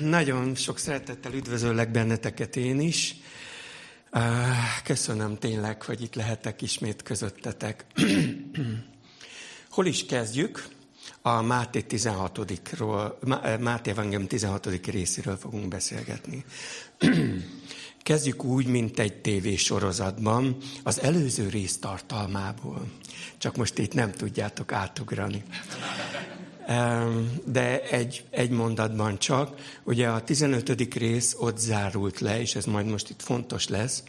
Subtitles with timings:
[0.00, 3.16] Nagyon sok szeretettel üdvözöllek benneteket én is.
[4.84, 7.84] Köszönöm tényleg, hogy itt lehetek ismét közöttetek.
[9.70, 10.68] Hol is kezdjük?
[11.22, 13.12] A Máté 16-ról,
[13.60, 14.86] Máté Evangélium 16.
[14.86, 16.44] részéről fogunk beszélgetni.
[18.02, 22.86] Kezdjük úgy, mint egy tévésorozatban, az előző rész tartalmából.
[23.38, 25.42] Csak most itt nem tudjátok átugrani
[27.44, 29.60] de egy, egy mondatban csak.
[29.82, 30.94] Ugye a 15.
[30.94, 34.02] rész ott zárult le, és ez majd most itt fontos lesz,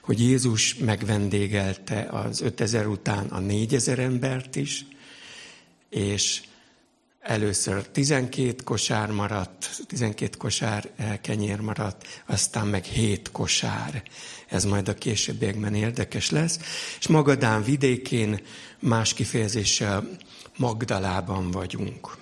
[0.00, 4.86] hogy Jézus megvendégelte az 5000 után a 4000 embert is,
[5.90, 6.42] és
[7.20, 14.02] először 12 kosár maradt, 12 kosár eh, kenyér maradt, aztán meg 7 kosár.
[14.48, 16.58] Ez majd a későbbiekben érdekes lesz.
[16.98, 18.40] És Magadán vidékén
[18.78, 20.08] más kifejezéssel
[20.58, 22.16] Magdalában vagyunk.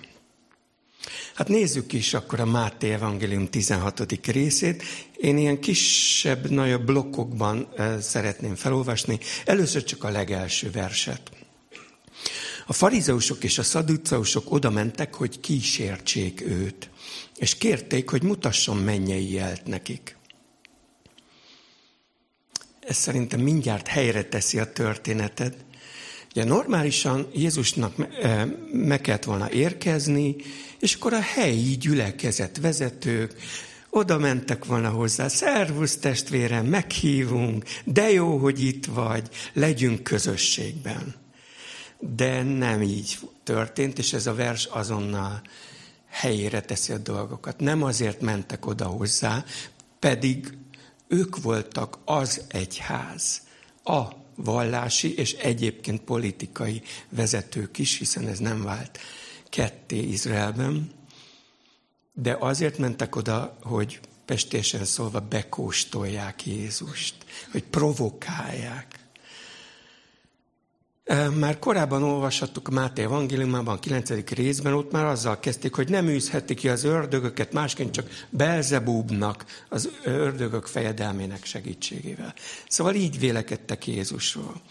[1.35, 4.25] Hát nézzük is akkor a Máté Evangélium 16.
[4.25, 4.83] részét.
[5.15, 7.67] Én ilyen kisebb, nagyobb blokkokban
[7.99, 9.19] szeretném felolvasni.
[9.45, 11.31] Először csak a legelső verset.
[12.65, 16.89] A farizeusok és a szaduceusok oda mentek, hogy kísértsék őt,
[17.35, 20.17] és kérték, hogy mutasson mennyei jelt nekik.
[22.79, 25.65] Ez szerintem mindjárt helyre teszi a történetet.
[26.37, 27.93] Ugye normálisan Jézusnak
[28.71, 30.35] meg kellett volna érkezni,
[30.79, 33.35] és akkor a helyi gyülekezet vezetők
[33.89, 41.15] oda mentek volna hozzá, szervusz testvérem, meghívunk, de jó, hogy itt vagy, legyünk közösségben.
[41.99, 45.41] De nem így történt, és ez a vers azonnal
[46.09, 47.59] helyére teszi a dolgokat.
[47.59, 49.43] Nem azért mentek oda hozzá,
[49.99, 50.57] pedig
[51.07, 53.41] ők voltak az egyház,
[53.83, 58.99] a vallási és egyébként politikai vezetők is, hiszen ez nem vált
[59.49, 60.91] ketté Izraelben,
[62.13, 67.15] de azért mentek oda, hogy pestésen szólva bekóstolják Jézust,
[67.51, 68.99] hogy provokálják.
[71.39, 74.29] Már korábban olvashattuk Máté evangéliumában, a 9.
[74.29, 79.89] részben, ott már azzal kezdték, hogy nem űzheti ki az ördögöket, másként csak Belzebúbnak, az
[80.03, 82.33] ördögök fejedelmének segítségével.
[82.67, 84.61] Szóval így vélekedtek Jézusról.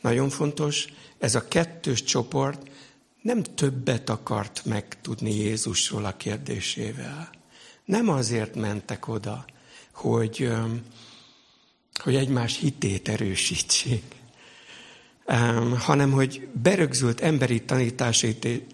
[0.00, 0.86] Nagyon fontos,
[1.18, 2.70] ez a kettős csoport
[3.22, 7.30] nem többet akart megtudni Jézusról a kérdésével.
[7.84, 9.44] Nem azért mentek oda,
[9.92, 10.50] hogy,
[12.02, 14.02] hogy egymás hitét erősítsék,
[15.78, 17.62] hanem hogy berögzült emberi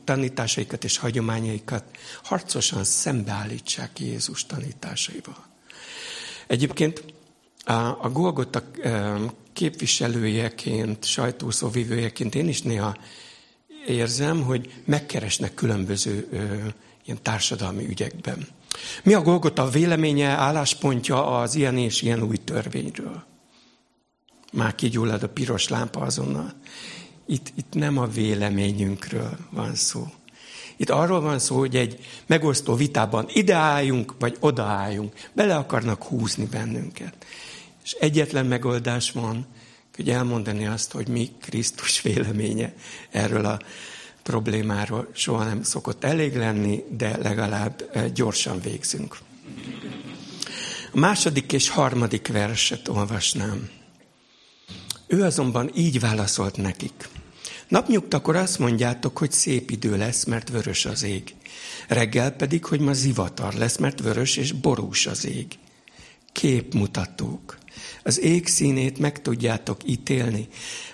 [0.04, 1.84] tanításaikat és hagyományaikat
[2.22, 5.46] harcosan szembeállítsák Jézus tanításaival.
[6.46, 7.04] Egyébként
[8.00, 8.62] a Golgota
[9.52, 12.96] képviselőjeként, sajtószóvivőjeként én is néha
[13.86, 16.28] érzem, hogy megkeresnek különböző
[17.04, 18.48] ilyen társadalmi ügyekben.
[19.02, 23.24] Mi a Golgota véleménye, álláspontja az ilyen és ilyen új törvényről?
[24.52, 26.52] Már kigyullad a piros lámpa azonnal.
[27.26, 30.06] Itt, itt nem a véleményünkről van szó.
[30.76, 35.14] Itt arról van szó, hogy egy megosztó vitában ide álljunk, vagy oda álljunk.
[35.32, 37.14] Bele akarnak húzni bennünket.
[37.84, 39.46] És egyetlen megoldás van,
[39.96, 42.74] hogy elmondani azt, hogy mi Krisztus véleménye
[43.10, 43.58] erről a
[44.22, 47.82] problémáról soha nem szokott elég lenni, de legalább
[48.14, 49.18] gyorsan végzünk.
[50.92, 53.68] A második és harmadik verset olvasnám.
[55.12, 57.08] Ő azonban így válaszolt nekik.
[57.68, 61.34] Napnyugtakor azt mondjátok, hogy szép idő lesz, mert vörös az ég.
[61.88, 65.58] Reggel pedig, hogy ma zivatar lesz, mert vörös és borús az ég.
[66.32, 67.58] Képmutatók.
[68.02, 70.48] Az ég színét meg tudjátok ítélni,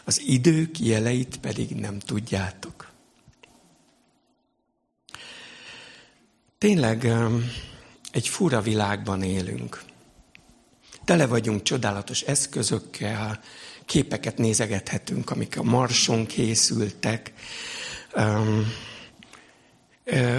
[0.05, 2.93] az idők jeleit pedig nem tudjátok.
[6.59, 7.13] Tényleg
[8.13, 9.83] egy fura világban élünk.
[11.05, 13.41] Tele vagyunk csodálatos eszközökkel,
[13.89, 17.33] képeket nézegethetünk, amik a marson készültek.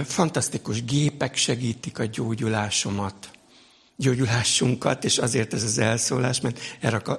[0.04, 3.30] Fantasztikus gépek segítik a gyógyulásomat
[3.96, 6.60] gyógyulásunkat, és azért ez az elszólás, mert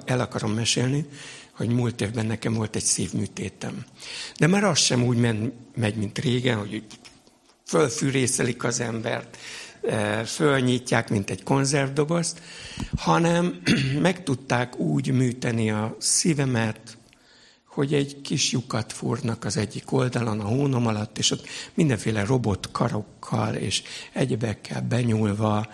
[0.04, 1.06] el akarom mesélni,
[1.52, 3.84] hogy múlt évben nekem volt egy szívműtétem.
[4.38, 5.16] De már az sem úgy
[5.74, 6.84] megy, mint régen, hogy
[7.66, 9.36] fölfűrészelik az embert,
[10.24, 12.40] fölnyitják, mint egy konzervdobozt,
[12.96, 13.62] hanem
[14.00, 16.96] meg tudták úgy műteni a szívemet,
[17.66, 23.54] hogy egy kis lyukat fúrnak az egyik oldalon, a hónom alatt, és ott mindenféle robotkarokkal
[23.54, 23.82] és
[24.12, 25.66] egyebekkel benyúlva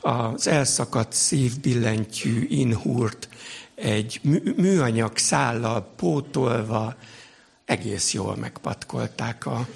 [0.00, 3.28] az elszakadt szívbillentyű inhúrt
[3.74, 4.20] egy
[4.56, 6.96] műanyag szállal pótolva
[7.64, 9.66] egész jól megpatkolták a,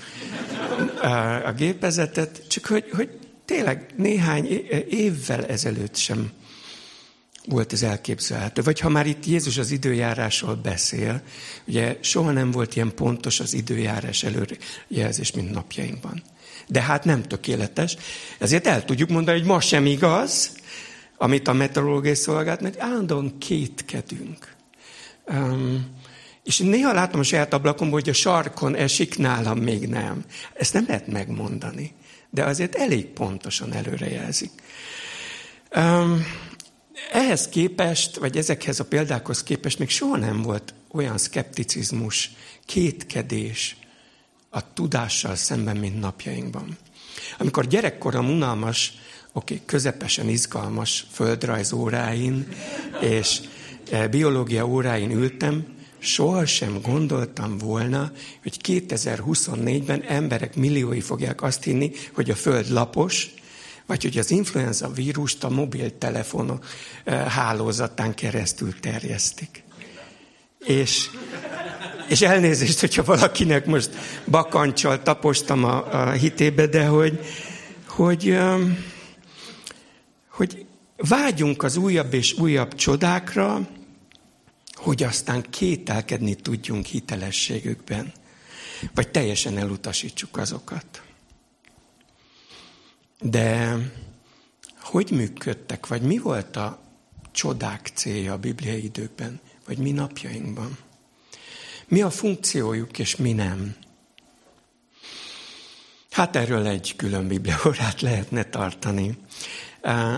[1.03, 4.47] a, a gépezetet, csak hogy, hogy tényleg néhány
[4.89, 6.31] évvel ezelőtt sem
[7.47, 8.63] volt ez elképzelhető.
[8.63, 11.23] Vagy ha már itt Jézus az időjárásról beszél,
[11.65, 16.23] ugye soha nem volt ilyen pontos az időjárás előrejelzés, mint napjainkban.
[16.69, 17.97] De hát nem tökéletes.
[18.39, 20.53] Ezért el tudjuk mondani, hogy ma sem igaz,
[21.17, 24.55] amit a meteorológiai szolgált, mert állandóan kétkedünk.
[25.27, 25.87] Um,
[26.45, 30.25] és néha látom a saját ablakomból, hogy a sarkon esik, nálam még nem.
[30.55, 31.95] Ezt nem lehet megmondani,
[32.37, 34.51] de azért elég pontosan előrejelzik.
[37.13, 42.31] Ehhez képest, vagy ezekhez a példákhoz képest még soha nem volt olyan szkepticizmus,
[42.65, 43.77] kétkedés
[44.51, 46.77] a tudással szemben, mint napjainkban.
[47.39, 48.93] Amikor gyerekkorom unalmas,
[49.33, 52.49] oké, okay, közepesen izgalmas földrajz óráin
[53.01, 53.41] és
[53.91, 55.76] eh, biológia óráin ültem,
[56.07, 58.13] sohasem gondoltam volna,
[58.43, 63.29] hogy 2024-ben emberek milliói fogják azt hinni, hogy a Föld lapos,
[63.87, 66.61] vagy hogy az influenza vírust a mobiltelefon
[67.05, 69.65] eh, hálózatán keresztül terjesztik.
[70.59, 71.11] És,
[72.09, 73.91] és elnézést, hogyha valakinek most
[74.27, 77.21] bakancsal tapostam a, a hitébe, de hogy,
[77.87, 78.39] hogy,
[80.29, 80.67] hogy
[80.97, 83.69] vágyunk az újabb és újabb csodákra,
[84.87, 88.13] hogy aztán kételkedni tudjunk hitelességükben,
[88.95, 91.03] vagy teljesen elutasítsuk azokat.
[93.21, 93.77] De
[94.81, 96.83] hogy működtek, vagy mi volt a
[97.33, 100.79] csodák célja a bibliai időkben, vagy mi napjainkban?
[101.89, 103.77] Mi a funkciójuk, és mi nem?
[106.11, 109.19] Hát erről egy külön bibliórát lehetne tartani.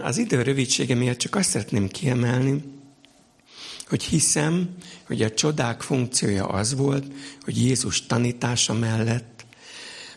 [0.02, 2.77] Az idő rövidsége miatt csak azt szeretném kiemelni,
[3.88, 4.76] hogy hiszem,
[5.06, 9.44] hogy a csodák funkciója az volt, hogy Jézus tanítása mellett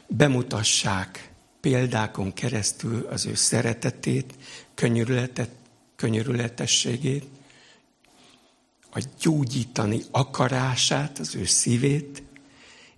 [0.08, 1.32] bemutassák
[1.62, 4.34] példákon keresztül az ő szeretetét,
[4.74, 5.50] könyörületet,
[5.96, 7.26] könyörületességét,
[8.94, 12.24] a gyógyítani akarását, az ő szívét,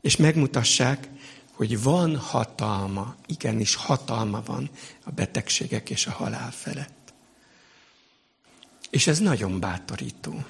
[0.01, 1.07] és megmutassák,
[1.51, 4.69] hogy van hatalma, igenis hatalma van
[5.03, 7.13] a betegségek és a halál felett.
[8.89, 10.43] És ez nagyon bátorító.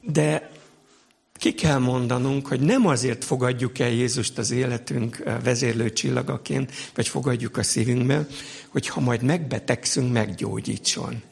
[0.00, 0.50] De
[1.40, 7.08] ki kell mondanunk, hogy nem azért fogadjuk el Jézust az életünk eh, vezérlő csillagaként, vagy
[7.08, 8.26] fogadjuk a szívünkbe,
[8.68, 11.22] hogy ha majd megbetegszünk, meggyógyítson.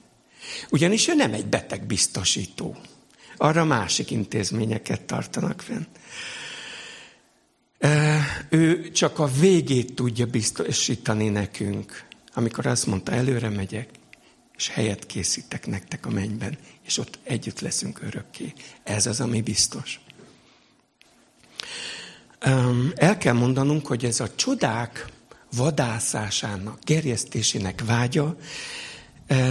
[0.70, 2.76] Ugyanis ő nem egy betegbiztosító.
[3.36, 5.86] Arra másik intézményeket tartanak fenn.
[7.78, 12.04] Eh, ő csak a végét tudja biztosítani nekünk,
[12.34, 13.88] amikor azt mondta, előre megyek,
[14.58, 18.52] és helyet készítek nektek a mennyben, és ott együtt leszünk örökké.
[18.82, 20.00] Ez az, ami biztos.
[22.94, 25.06] El kell mondanunk, hogy ez a csodák
[25.56, 28.36] vadászásának, gerjesztésének vágya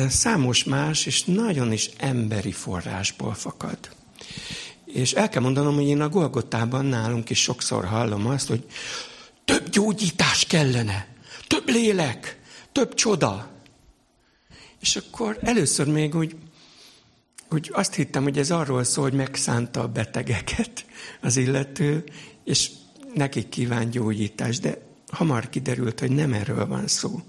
[0.10, 3.78] számos más és nagyon is emberi forrásból fakad.
[4.86, 8.66] És el kell mondanom, hogy én a Golgotában nálunk is sokszor hallom azt, hogy
[9.46, 11.08] több gyógyítás kellene,
[11.48, 12.40] több lélek,
[12.72, 13.56] több csoda.
[14.80, 16.36] És akkor először még úgy
[17.50, 20.86] úgy azt hittem, hogy ez arról szól, hogy megszánta a betegeket
[21.22, 22.04] az illető,
[22.44, 22.72] és
[23.14, 24.82] nekik kíván gyógyítást, de
[25.12, 27.22] hamar kiderült, hogy nem erről van szó.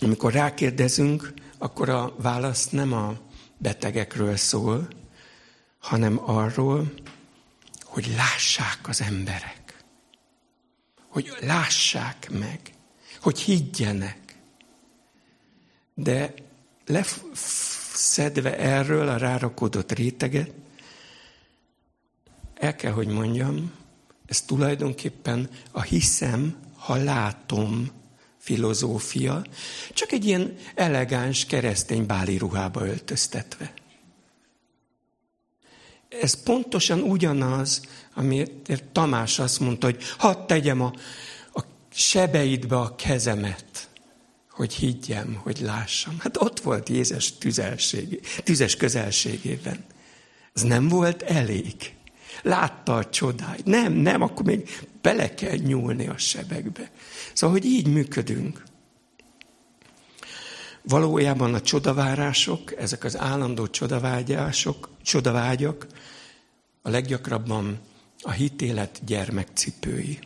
[0.00, 3.18] Amikor rákérdezünk, akkor a válasz nem a
[3.58, 4.88] betegekről szól,
[5.78, 6.92] hanem arról,
[7.82, 9.84] hogy lássák az emberek.
[11.08, 12.60] Hogy lássák meg.
[13.20, 14.21] Hogy higgyenek.
[15.94, 16.34] De
[16.86, 17.24] lef-
[17.94, 20.50] szedve erről a rárakódott réteget,
[22.54, 23.72] el kell, hogy mondjam,
[24.26, 27.90] ez tulajdonképpen a hiszem, ha látom
[28.38, 29.44] filozófia,
[29.92, 33.72] csak egy ilyen elegáns keresztény báli ruhába öltöztetve.
[36.08, 37.80] Ez pontosan ugyanaz,
[38.14, 40.92] amit Tamás azt mondta, hogy hadd tegyem a,
[41.52, 41.60] a
[41.92, 43.90] sebeidbe a kezemet
[44.52, 46.14] hogy higgyem, hogy lássam.
[46.18, 49.84] Hát ott volt Jézus tüzelségé, tüzes közelségében.
[50.52, 51.74] Ez nem volt elég.
[52.42, 53.64] Látta a csodáit.
[53.64, 56.90] Nem, nem, akkor még bele kell nyúlni a sebekbe.
[57.32, 58.62] Szóval, hogy így működünk.
[60.82, 65.86] Valójában a csodavárások, ezek az állandó csodavágyások, csodavágyak
[66.82, 67.80] a leggyakrabban
[68.20, 70.18] a hitélet gyermekcipői,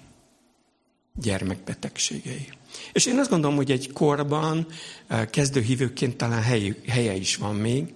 [1.16, 2.48] gyermekbetegségei.
[2.92, 4.66] És én azt gondolom, hogy egy korban
[5.06, 7.92] eh, kezdőhívőként talán hely, helye is van még,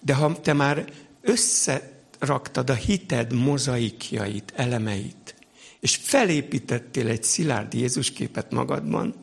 [0.00, 5.34] de ha te már összeraktad a hited mozaikjait, elemeit,
[5.80, 9.14] és felépítettél egy szilárd Jézus képet magadban,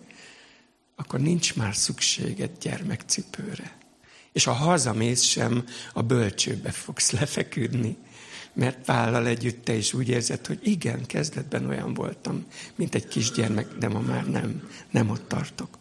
[0.96, 3.77] akkor nincs már szükséged gyermekcipőre.
[4.32, 7.98] És ha hazamész sem, a bölcsőbe fogsz lefeküdni,
[8.54, 12.46] mert vállal együtt te is úgy érzed, hogy igen, kezdetben olyan voltam,
[12.76, 15.78] mint egy kisgyermek, de ma már nem, nem ott tartok.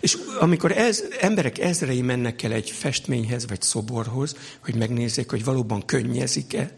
[0.00, 5.84] És amikor ez, emberek ezrei mennek el egy festményhez, vagy szoborhoz, hogy megnézzék, hogy valóban
[5.84, 6.74] könnyezik-e,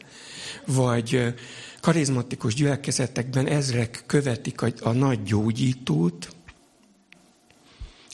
[0.66, 1.34] vagy
[1.80, 6.28] karizmatikus gyülekezetekben ezrek követik a, a nagy gyógyítót,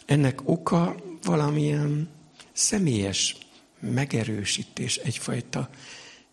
[0.06, 2.08] ennek oka valamilyen
[2.52, 3.36] személyes
[3.80, 5.70] megerősítés, egyfajta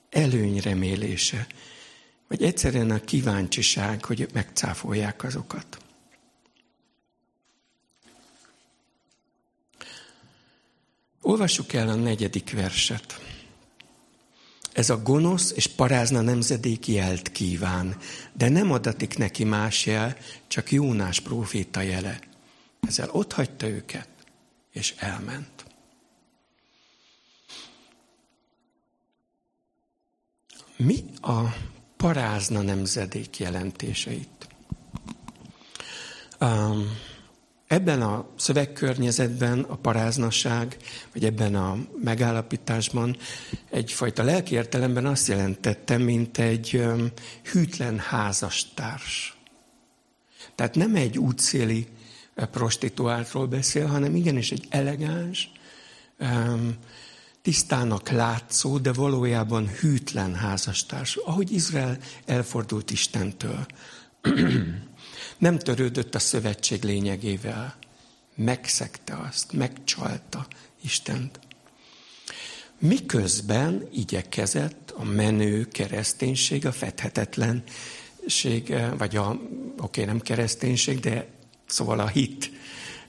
[0.09, 1.47] előnyremélése,
[2.27, 5.77] vagy egyszerűen a kíváncsiság, hogy megcáfolják azokat.
[11.21, 13.19] Olvassuk el a negyedik verset.
[14.71, 17.97] Ez a gonosz és parázna nemzedék jelt kíván,
[18.33, 22.19] de nem adatik neki más jel, csak Jónás próféta jele.
[22.87, 24.09] Ezzel ott hagyta őket,
[24.71, 25.54] és elment.
[30.77, 31.41] Mi a
[31.97, 34.47] parázna nemzedék jelentéseit?
[36.39, 36.97] Um,
[37.67, 40.77] Ebben a szövegkörnyezetben a paráznaság,
[41.13, 43.17] vagy ebben a megállapításban
[43.69, 46.83] egyfajta lelki értelemben azt jelentette, mint egy
[47.51, 49.37] hűtlen házastárs.
[50.55, 51.87] Tehát nem egy útszéli
[52.35, 55.51] prostituáltról beszél, hanem igenis egy elegáns,
[57.45, 63.65] tisztának látszó, de valójában hűtlen házastárs, ahogy Izrael elfordult Istentől.
[65.37, 67.75] Nem törődött a szövetség lényegével.
[68.35, 70.47] Megszegte azt, megcsalta
[70.81, 71.39] Istent.
[72.79, 79.39] Miközben igyekezett a menő kereszténység, a fedhetetlenség, vagy a, oké,
[79.77, 81.27] okay, nem kereszténység, de
[81.65, 82.51] szóval a hit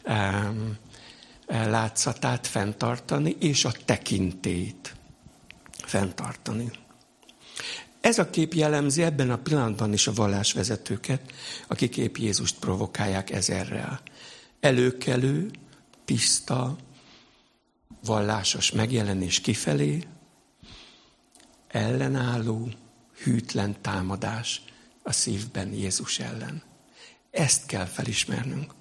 [0.04, 0.76] um,
[1.46, 4.94] látszatát fenntartani, és a tekintét
[5.70, 6.70] fenntartani.
[8.00, 11.32] Ez a kép jellemzi ebben a pillanatban is a vallásvezetőket,
[11.66, 14.00] akik épp Jézust provokálják ezerrel.
[14.60, 15.50] Előkelő,
[16.04, 16.76] tiszta,
[18.04, 20.02] vallásos megjelenés kifelé,
[21.68, 22.68] ellenálló,
[23.22, 24.62] hűtlen támadás
[25.02, 26.62] a szívben Jézus ellen.
[27.30, 28.74] Ezt kell felismernünk.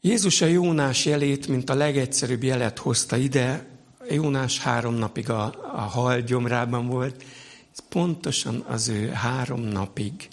[0.00, 3.66] Jézus a Jónás jelét, mint a legegyszerűbb jelet hozta ide,
[4.10, 7.24] Jónás három napig a, a hal gyomrában volt,
[7.72, 10.28] ez pontosan az ő három napig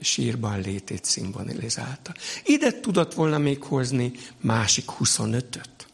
[0.00, 2.14] sírban létét szimbolizálta.
[2.44, 5.86] Ide tudott volna még hozni másik 25-öt,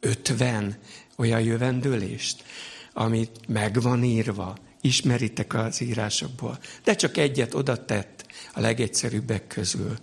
[0.00, 0.78] 50
[1.16, 2.44] olyan jövendőlést,
[2.92, 9.96] amit megvan írva, ismeritek az írásokból, de csak egyet oda tett a legegyszerűbbek közül.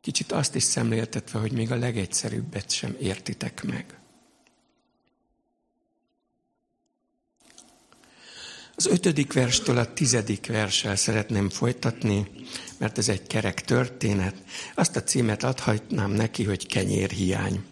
[0.00, 3.98] Kicsit azt is szemléltetve, hogy még a legegyszerűbbet sem értitek meg.
[8.78, 12.30] Az ötödik verstől a tizedik verssel szeretném folytatni,
[12.76, 14.34] mert ez egy kerek történet.
[14.74, 17.64] Azt a címet adhatnám neki, hogy kenyérhiány.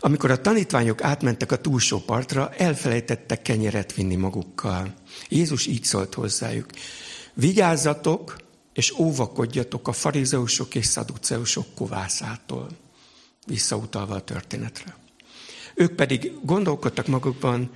[0.00, 4.94] Amikor a tanítványok átmentek a túlsó partra, elfelejtettek kenyeret vinni magukkal.
[5.28, 6.66] Jézus így szólt hozzájuk.
[7.34, 8.36] Vigyázzatok,
[8.72, 12.68] és óvakodjatok a farizeusok és szaduceusok kovászától.
[13.46, 14.96] Visszautalva a történetre.
[15.74, 17.70] Ők pedig gondolkodtak magukban,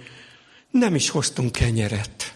[0.71, 2.35] nem is hoztunk kenyeret.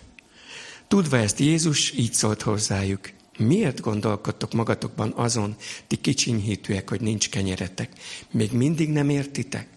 [0.88, 3.10] Tudva ezt Jézus így szólt hozzájuk.
[3.38, 7.92] Miért gondolkodtok magatokban azon, ti kicsinyhítőek, hogy nincs kenyeretek?
[8.30, 9.68] Még mindig nem értitek?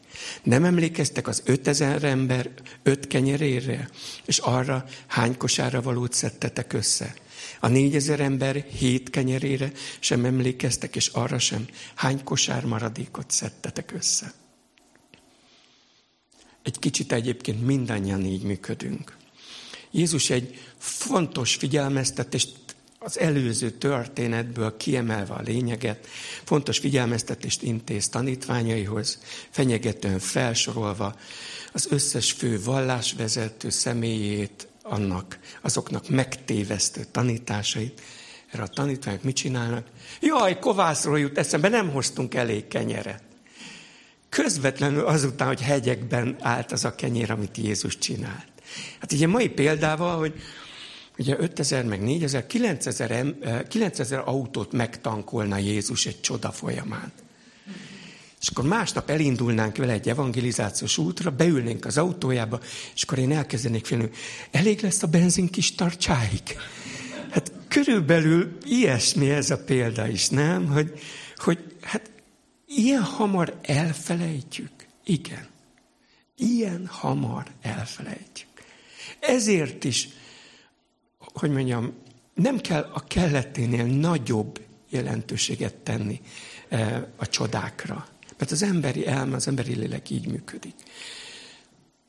[0.44, 2.50] Nem emlékeztek az ötezer ember
[2.84, 3.90] öt kenyerére,
[4.26, 7.14] és arra hány kosára valót szedtetek össze?
[7.64, 14.34] A négyezer ember hét kenyerére sem emlékeztek, és arra sem hány kosár maradékot szedtetek össze?
[16.64, 19.18] Egy kicsit egyébként mindannyian így működünk.
[19.92, 22.50] Jézus egy fontos figyelmeztetést
[23.00, 26.08] az előző történetből kiemelve a lényeget,
[26.44, 31.16] fontos figyelmeztetést intéz tanítványaihoz, fenyegetően felsorolva
[31.72, 38.02] az összes fő vallásvezető személyét, annak, azoknak megtévesztő tanításait.
[38.52, 39.88] Erre a tanítványok mit csinálnak?
[40.22, 43.24] Jaj, kovászról jut eszembe, nem hoztunk elég kenyeret
[44.32, 48.48] közvetlenül azután, hogy hegyekben állt az a kenyér, amit Jézus csinált.
[49.00, 50.34] Hát ugye mai példával, hogy
[51.18, 57.12] ugye 5000 meg 4000, 9000, 9000 autót megtankolna Jézus egy csoda folyamán.
[58.42, 62.60] És akkor másnap elindulnánk vele egy evangelizációs útra, beülnénk az autójába,
[62.96, 64.10] és akkor én elkezdenék félni,
[64.52, 66.58] elég lesz a benzin kis tartsáig.
[67.30, 70.68] Hát körülbelül ilyesmi ez a példa is, nem?
[70.68, 71.00] Hogy,
[71.36, 72.12] hogy hát
[72.68, 74.72] ilyen hamar elfelejtjük.
[75.04, 75.48] Igen.
[76.38, 78.50] Ilyen hamar elfelejtjük.
[79.20, 80.10] Ezért is,
[81.18, 81.94] hogy mondjam,
[82.34, 86.22] nem kell a kelleténél nagyobb jelentőséget tenni
[86.70, 88.08] eh, a csodákra.
[88.42, 90.76] Mert az emberi elme, az emberi lélek így működik.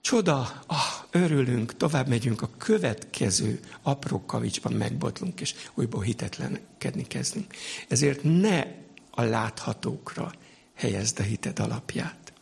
[0.00, 0.76] Csoda, ah,
[1.10, 7.54] örülünk, tovább megyünk, a következő apró kavicsban megbotlunk, és újból hitetlenkedni kezdünk.
[7.88, 8.64] Ezért ne
[9.10, 10.32] a láthatókra
[10.74, 12.32] helyezd a hited alapját.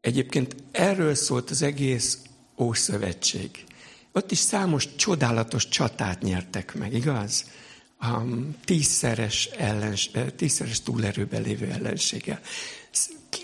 [0.00, 2.18] Egyébként erről szólt az egész
[2.58, 3.64] Ószövetség.
[4.16, 7.44] Ott is számos csodálatos csatát nyertek meg, igaz?
[8.00, 8.20] A
[8.64, 12.40] tízszeres, ellens, tízszeres túlerőben lévő ellenséggel.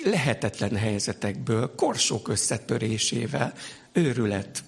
[0.04, 3.54] Lehetetlen helyzetekből, korsók összetörésével,
[3.92, 4.64] őrület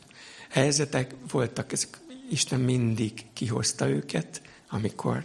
[0.51, 1.99] helyzetek voltak, ezek
[2.31, 5.25] Isten mindig kihozta őket, amikor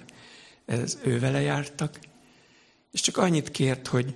[0.66, 2.00] ez ővele jártak,
[2.92, 4.14] és csak annyit kért, hogy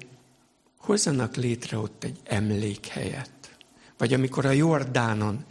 [0.77, 3.55] hozzanak létre ott egy emlékhelyet.
[3.98, 5.46] Vagy amikor a Jordánon,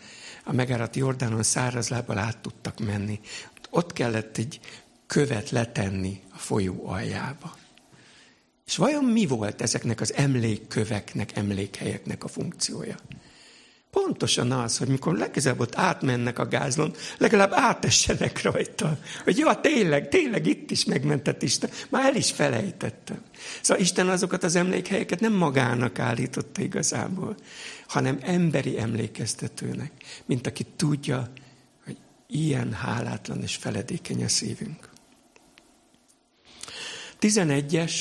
[0.44, 3.20] a megárat Jordánon szárazlábbal át tudtak menni,
[3.70, 4.60] ott kellett egy
[5.06, 7.56] követ letenni a folyó aljába.
[8.66, 12.96] És vajon mi volt ezeknek az emlékköveknek, emlékhelyeknek a funkciója?
[13.92, 18.98] Pontosan az, hogy mikor legközelebb ott átmennek a gázlon, legalább átessenek rajta.
[19.24, 21.70] Hogy jó, tényleg, tényleg itt is megmentett Isten.
[21.88, 23.20] Már el is felejtettem.
[23.60, 27.36] Szóval Isten azokat az emlékhelyeket nem magának állította igazából,
[27.86, 29.92] hanem emberi emlékeztetőnek,
[30.24, 31.32] mint aki tudja,
[31.84, 31.96] hogy
[32.26, 34.88] ilyen hálátlan és feledékeny a szívünk.
[37.20, 37.94] 11-es,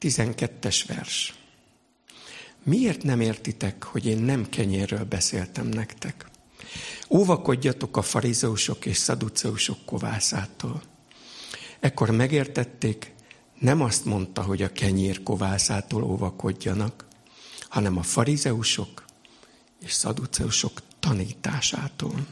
[0.00, 1.37] 12-es vers.
[2.68, 6.26] Miért nem értitek, hogy én nem kenyérről beszéltem nektek?
[7.10, 10.82] Óvakodjatok a farizeusok és szaduceusok kovászától.
[11.80, 13.14] Ekkor megértették,
[13.58, 17.06] nem azt mondta, hogy a kenyér kovászától óvakodjanak,
[17.68, 19.04] hanem a farizeusok
[19.80, 22.26] és szaduceusok tanításától.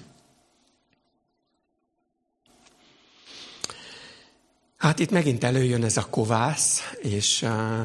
[4.76, 7.80] Hát itt megint előjön ez a kovász, és uh,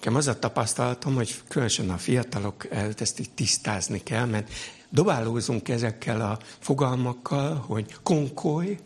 [0.00, 2.66] Nekem az a tapasztalatom, hogy különösen a fiatalok
[2.98, 4.52] ezt így tisztázni kell, mert
[4.90, 8.78] dobálózunk ezekkel a fogalmakkal, hogy konkoly,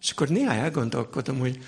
[0.00, 1.58] és akkor néha elgondolkodom, hogy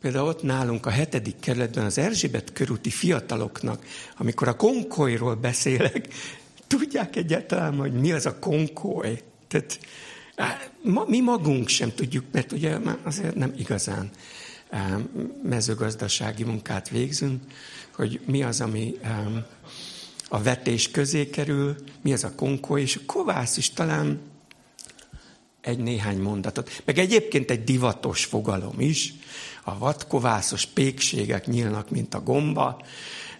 [0.00, 3.84] például ott nálunk a hetedik kerületben az Erzsébet körúti fiataloknak,
[4.16, 6.08] amikor a konkolyról beszélek,
[6.66, 9.22] tudják egyáltalán, hogy mi az a konkoly?
[9.48, 9.80] Tehát
[11.06, 14.10] mi magunk sem tudjuk, mert ugye azért nem igazán
[15.42, 17.42] mezőgazdasági munkát végzünk,
[18.00, 18.98] hogy mi az, ami
[20.28, 24.20] a vetés közé kerül, mi az a konkó, és kovász is talán
[25.60, 26.82] egy néhány mondatot.
[26.84, 29.14] Meg egyébként egy divatos fogalom is.
[29.64, 32.82] A vadkovászos pékségek nyílnak, mint a gomba,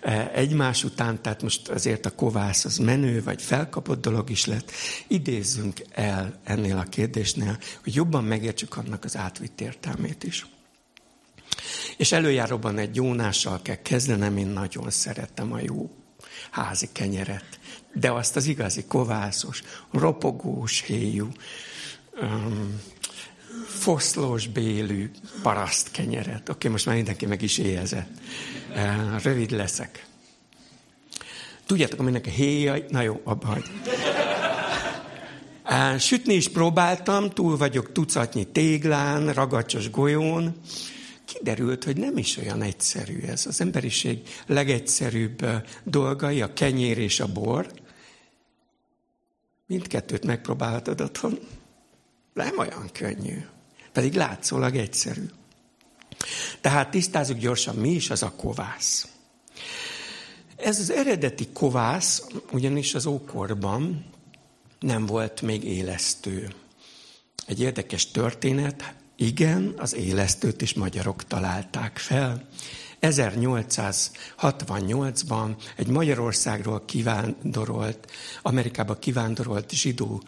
[0.00, 4.70] e, egymás után, tehát most azért a kovász az menő, vagy felkapott dolog is lett.
[5.06, 10.46] Idézzünk el ennél a kérdésnél, hogy jobban megértsük annak az átvitt értelmét is.
[11.96, 15.90] És előjáróban egy Jónással kell kezdenem, én nagyon szeretem a jó
[16.50, 17.58] házi kenyeret.
[17.94, 21.28] De azt az igazi kovászos, ropogós héjú,
[22.22, 22.80] um,
[23.66, 25.10] foszlós bélű
[25.42, 26.40] paraszt kenyeret.
[26.40, 28.10] Oké, okay, most már mindenki meg is éhezett.
[28.70, 30.06] Uh, rövid leszek.
[31.66, 32.76] Tudjátok, aminek a héja...
[32.88, 33.58] Na jó, abba
[35.98, 40.54] sütni is próbáltam, túl vagyok tucatnyi téglán, ragacsos golyón,
[41.34, 43.46] kiderült, hogy nem is olyan egyszerű ez.
[43.46, 45.46] Az emberiség legegyszerűbb
[45.84, 47.72] dolgai, a kenyér és a bor.
[49.66, 51.38] Mindkettőt megpróbálhatod otthon.
[52.34, 53.44] Nem olyan könnyű.
[53.92, 55.24] Pedig látszólag egyszerű.
[56.60, 59.08] Tehát tisztázzuk gyorsan, mi is az a kovász.
[60.56, 64.04] Ez az eredeti kovász, ugyanis az ókorban
[64.80, 66.54] nem volt még élesztő.
[67.46, 72.48] Egy érdekes történet, igen, az élesztőt is magyarok találták fel.
[73.00, 78.10] 1868-ban egy Magyarországról kivándorolt,
[78.42, 80.22] Amerikába kivándorolt zsidó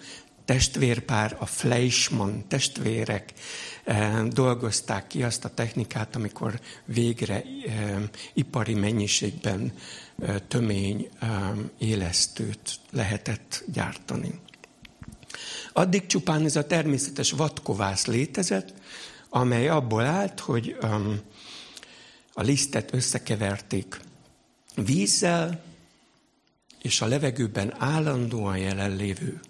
[0.45, 3.33] testvérpár, a Fleischmann testvérek
[3.85, 7.45] eh, dolgozták ki azt a technikát, amikor végre eh,
[8.35, 9.73] ipari mennyiségben
[10.23, 11.09] eh, tömény
[11.79, 14.41] élesztőt lehetett gyártani.
[15.73, 18.75] Addig csupán ez a természetes vadkovász létezett,
[19.29, 21.21] amely abból állt, hogy um,
[22.33, 24.01] a lisztet összekeverték
[24.75, 25.63] vízzel,
[26.83, 29.41] és a levegőben állandóan jelenlévő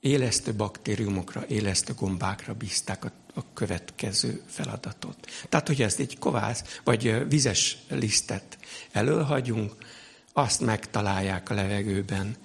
[0.00, 5.16] élesztő baktériumokra, élesztő gombákra bízták a, a következő feladatot.
[5.48, 8.58] Tehát, hogy ezt egy kovász vagy vizes lisztet
[8.92, 9.72] elölhagyunk,
[10.32, 12.36] azt megtalálják a levegőben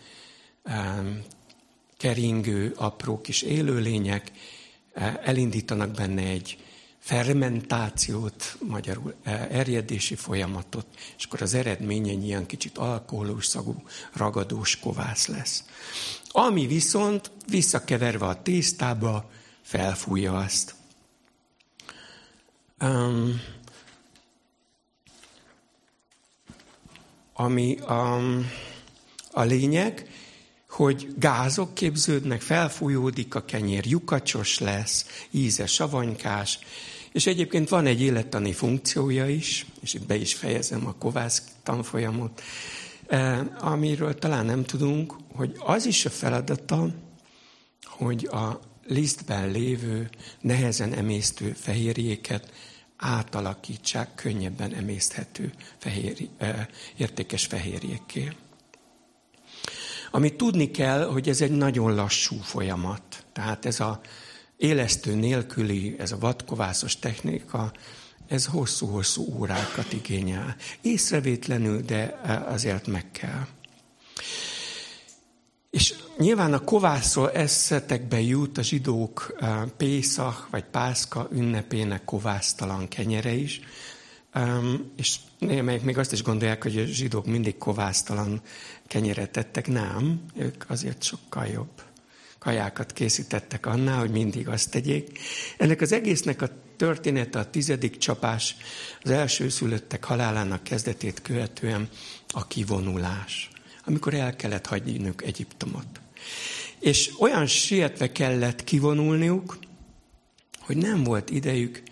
[1.99, 4.31] keringő, apró kis élőlények,
[5.23, 6.57] elindítanak benne egy
[6.99, 9.15] fermentációt, magyarul
[9.49, 10.85] erjedési folyamatot,
[11.17, 13.83] és akkor az eredmény egy ilyen kicsit alkoholos szagú,
[14.13, 15.63] ragadós kovász lesz.
[16.31, 19.29] Ami viszont visszakeverve a tésztába
[19.61, 20.75] felfújja azt.
[22.81, 23.41] Um,
[27.33, 28.15] ami a,
[29.31, 30.09] a lényeg,
[30.79, 36.59] hogy gázok képződnek, felfújódik a kenyér, lyukacsos lesz, íze savanykás,
[37.11, 42.41] és egyébként van egy élettani funkciója is, és itt be is fejezem a kovász tanfolyamot,
[43.07, 43.39] eh,
[43.71, 46.87] amiről talán nem tudunk, hogy az is a feladata,
[47.85, 50.09] hogy a lisztben lévő,
[50.41, 52.51] nehezen emésztő fehérjéket
[52.97, 56.65] átalakítsák könnyebben emészthető fehér, eh,
[56.97, 58.31] értékes fehérjékké.
[60.11, 63.01] Amit tudni kell, hogy ez egy nagyon lassú folyamat.
[63.33, 63.99] Tehát ez a
[64.57, 67.71] élesztő nélküli, ez a vadkovászos technika,
[68.27, 70.55] ez hosszú-hosszú órákat igényel.
[70.81, 73.47] Észrevétlenül, de eh, azért meg kell.
[75.69, 83.33] És nyilván a kovászról eszetekbe jut a zsidók eh, Pészak vagy Pászka ünnepének kovásztalan kenyere
[83.33, 83.61] is,
[84.95, 88.41] és némelyik még azt is gondolják, hogy a zsidók mindig kovásztalan
[88.87, 89.67] kenyeret tettek.
[89.67, 91.83] Nem, ők azért sokkal jobb
[92.39, 95.19] kajákat készítettek annál, hogy mindig azt tegyék.
[95.57, 98.55] Ennek az egésznek a története, a tizedik csapás,
[99.03, 101.89] az első szülöttek halálának kezdetét követően
[102.27, 103.49] a kivonulás,
[103.85, 106.01] amikor el kellett hagyniuk Egyiptomot.
[106.79, 109.57] És olyan sietve kellett kivonulniuk,
[110.59, 111.83] hogy nem volt idejük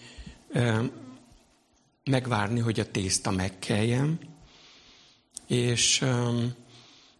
[2.07, 4.19] megvárni, hogy a tészta megkeljen,
[5.47, 6.05] és,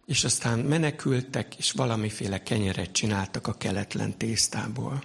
[0.06, 5.02] és aztán menekültek, és valamiféle kenyeret csináltak a keletlen tésztából.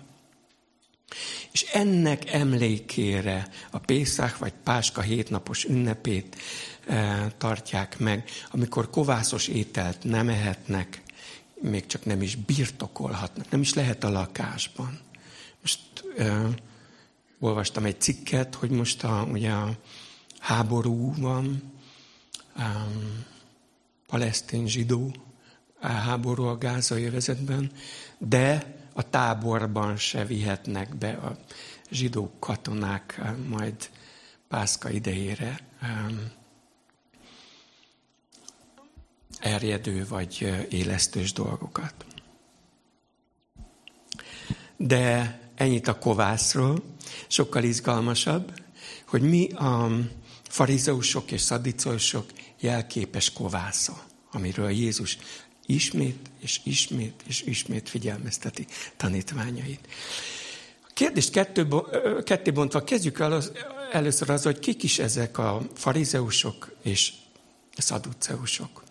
[1.51, 6.35] És ennek emlékére a Pészák vagy Páska hétnapos ünnepét
[6.87, 11.01] e, tartják meg, amikor kovászos ételt nem ehetnek,
[11.61, 14.99] még csak nem is birtokolhatnak, nem is lehet a lakásban.
[15.61, 15.79] Most
[16.17, 16.47] e,
[17.43, 19.77] olvastam egy cikket, hogy most a, ugye a
[20.39, 21.71] háború van,
[22.57, 23.25] um,
[24.07, 25.15] palesztin zsidó
[25.79, 27.71] háború a gázai övezetben,
[28.17, 31.37] de a táborban se vihetnek be a
[31.91, 33.89] zsidó katonák majd
[34.47, 36.31] Pászka idejére um,
[39.39, 42.05] erjedő vagy élesztős dolgokat.
[44.77, 46.83] De ennyit a kovászról
[47.27, 48.61] sokkal izgalmasabb,
[49.07, 49.89] hogy mi a
[50.49, 52.25] farizeusok és szadicósok
[52.59, 55.17] jelképes kovásza, amiről Jézus
[55.65, 59.87] ismét és ismét és ismét figyelmezteti tanítványait.
[60.81, 61.67] A kérdést kettő,
[62.23, 63.51] ketté bontva kezdjük el az,
[63.91, 67.13] először az, hogy kik is ezek a farizeusok és
[67.77, 68.83] szaduceusok.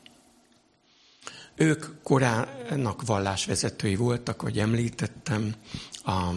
[1.54, 5.54] Ők korának vallásvezetői voltak, hogy említettem,
[6.04, 6.30] a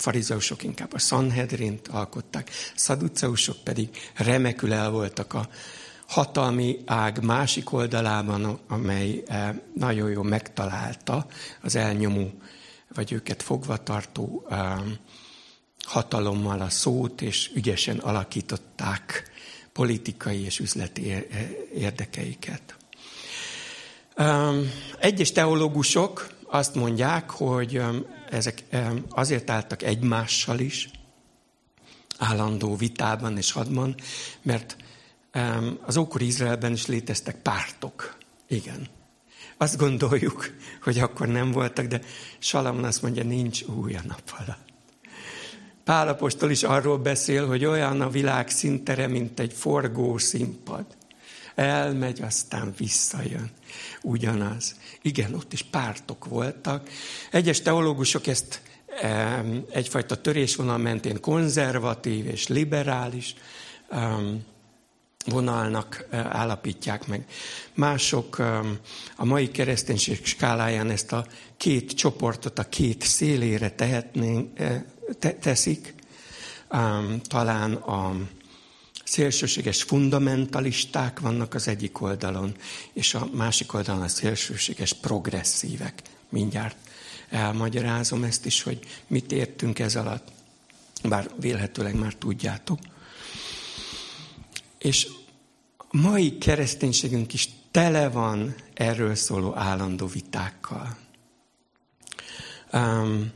[0.00, 5.48] farizeusok inkább a Sanhedrint alkották, szaduceusok pedig remekül el voltak a
[6.06, 11.26] hatalmi ág másik oldalában, amely eh, nagyon jól megtalálta
[11.62, 12.32] az elnyomó,
[12.94, 14.78] vagy őket fogvatartó eh,
[15.84, 19.30] hatalommal a szót, és ügyesen alakították
[19.72, 21.26] politikai és üzleti
[21.74, 22.76] érdekeiket.
[24.14, 24.54] Eh,
[24.98, 27.82] egyes teológusok azt mondják, hogy
[28.30, 28.64] ezek
[29.08, 30.90] azért álltak egymással is,
[32.18, 33.94] állandó vitában és hadban,
[34.42, 34.76] mert
[35.80, 38.16] az ókori Izraelben is léteztek pártok.
[38.48, 38.86] Igen.
[39.56, 42.00] Azt gondoljuk, hogy akkor nem voltak, de
[42.38, 44.68] Salamon azt mondja, nincs új a nap alatt.
[45.84, 50.84] Pálapostól is arról beszél, hogy olyan a világ szintere, mint egy forgó színpad.
[51.54, 53.50] Elmegy, aztán visszajön.
[54.02, 54.74] Ugyanaz.
[55.02, 56.88] Igen, ott is pártok voltak.
[57.30, 58.62] Egyes teológusok ezt
[59.70, 63.34] egyfajta törésvonal mentén konzervatív és liberális
[65.26, 67.24] vonalnak állapítják meg.
[67.74, 68.38] Mások
[69.16, 74.58] a mai kereszténység skáláján ezt a két csoportot a két szélére tehetnénk,
[75.18, 75.94] te, teszik.
[77.22, 78.16] Talán a
[79.10, 82.54] szélsőséges fundamentalisták vannak az egyik oldalon,
[82.92, 86.02] és a másik oldalon a szélsőséges progresszívek.
[86.28, 86.76] Mindjárt
[87.28, 90.28] elmagyarázom ezt is, hogy mit értünk ez alatt,
[91.02, 92.78] bár vélhetőleg már tudjátok.
[94.78, 95.08] És
[95.90, 100.96] mai kereszténységünk is tele van erről szóló állandó vitákkal.
[102.72, 103.32] Um,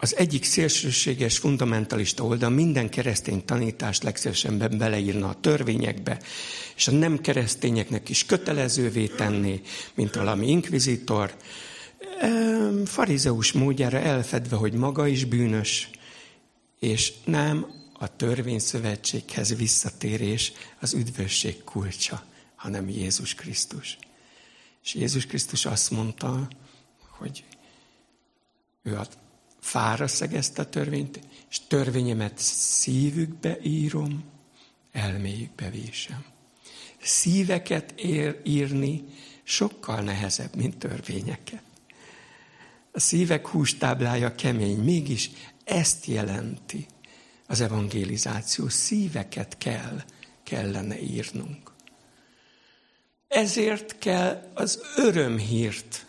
[0.00, 6.20] az egyik szélsőséges fundamentalista oldal minden keresztény tanítást legszívesebben beleírna a törvényekbe,
[6.76, 9.62] és a nem keresztényeknek is kötelezővé tenni,
[9.94, 11.34] mint valami inkvizitor,
[12.84, 15.90] farizeus módjára elfedve, hogy maga is bűnös,
[16.78, 22.24] és nem a törvényszövetséghez visszatérés az üdvösség kulcsa,
[22.56, 23.98] hanem Jézus Krisztus.
[24.84, 26.48] És Jézus Krisztus azt mondta,
[27.18, 27.44] hogy
[28.82, 29.06] ő a
[29.60, 31.20] fára szegezte a törvényt,
[31.50, 34.24] és törvényemet szívükbe írom,
[34.92, 36.24] elméjükbe vésem.
[37.02, 39.04] Szíveket ér, írni
[39.42, 41.62] sokkal nehezebb, mint törvényeket.
[42.92, 45.30] A szívek hústáblája kemény, mégis
[45.64, 46.86] ezt jelenti
[47.46, 48.68] az evangelizáció.
[48.68, 50.02] Szíveket kell,
[50.42, 51.70] kellene írnunk.
[53.28, 56.06] Ezért kell az örömhírt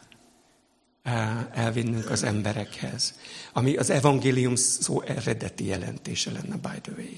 [1.54, 3.14] elvinnünk az emberekhez,
[3.54, 7.14] ami az evangélium szó eredeti jelentése lenne, by the way.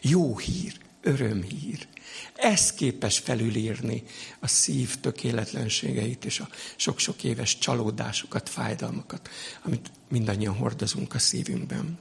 [0.00, 1.86] Jó hír, örömhír.
[2.34, 4.02] Ez képes felülírni
[4.40, 9.28] a szív tökéletlenségeit és a sok-sok éves csalódásokat, fájdalmakat,
[9.62, 11.98] amit mindannyian hordozunk a szívünkben.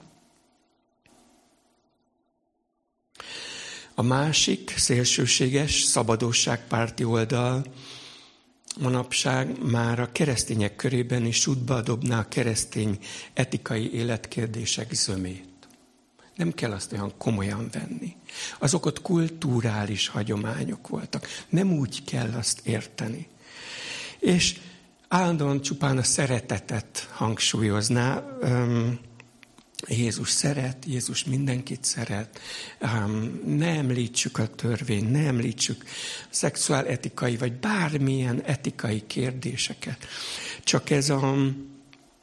[3.95, 7.65] A másik szélsőséges szabadosságpárti oldal
[8.79, 12.99] manapság már a keresztények körében is útba dobná a keresztény
[13.33, 15.43] etikai életkérdések zömét.
[16.35, 18.15] Nem kell azt olyan komolyan venni.
[18.59, 21.27] Azok ott kulturális hagyományok voltak.
[21.49, 23.27] Nem úgy kell azt érteni.
[24.19, 24.59] És
[25.07, 28.23] állandóan csupán a szeretetet hangsúlyozná.
[29.87, 32.39] Jézus szeret, Jézus mindenkit szeret.
[33.45, 35.85] Ne említsük a törvény, ne említsük
[36.29, 40.05] szexuál etikai, vagy bármilyen etikai kérdéseket.
[40.63, 41.35] Csak ez a,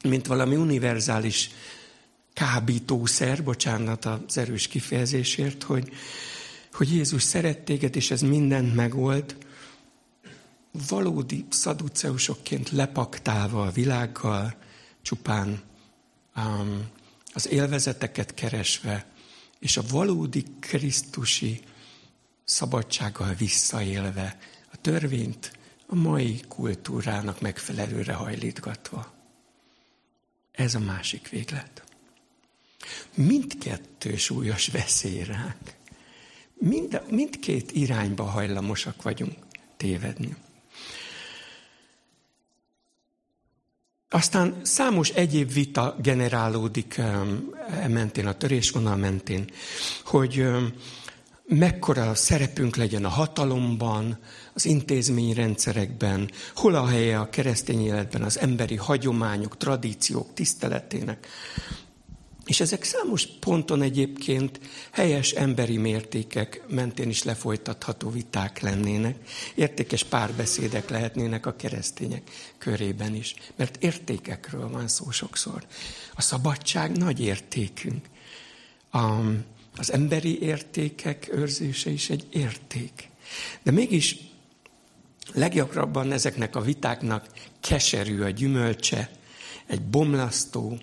[0.03, 1.51] mint valami univerzális
[2.33, 5.93] kábítószer, bocsánat az erős kifejezésért, hogy,
[6.73, 9.37] hogy Jézus szeret téged, és ez mindent megold,
[10.89, 14.55] valódi szaduceusokként lepaktálva a világgal,
[15.03, 15.61] csupán
[16.37, 16.91] um,
[17.33, 19.07] az élvezeteket keresve,
[19.59, 21.61] és a valódi krisztusi
[22.45, 24.39] szabadsággal visszaélve,
[24.73, 29.13] a törvényt a mai kultúrának megfelelőre hajlítgatva.
[30.53, 31.83] Ez a másik véglet.
[33.15, 35.75] Mindkettő súlyos veszély ránk.
[36.55, 39.35] Mind, mindkét irányba hajlamosak vagyunk
[39.77, 40.37] tévedni.
[44.13, 46.99] Aztán számos egyéb vita generálódik
[47.81, 49.51] e mentén, a törésvonal mentén,
[50.05, 50.47] hogy
[51.47, 54.19] mekkora szerepünk legyen a hatalomban,
[54.55, 61.29] az intézményrendszerekben, hol a helye a keresztény életben az emberi hagyományok, tradíciók tiszteletének,
[62.47, 69.17] és ezek számos ponton egyébként helyes emberi mértékek mentén is lefolytatható viták lennének,
[69.55, 75.67] értékes párbeszédek lehetnének a keresztények körében is, mert értékekről van szó sokszor.
[76.15, 78.07] A szabadság nagy értékünk.
[79.77, 83.11] Az emberi értékek őrzése is egy érték.
[83.63, 84.17] De mégis
[85.33, 87.27] leggyakrabban ezeknek a vitáknak
[87.61, 89.11] keserű a gyümölcse,
[89.67, 90.79] egy bomlasztó,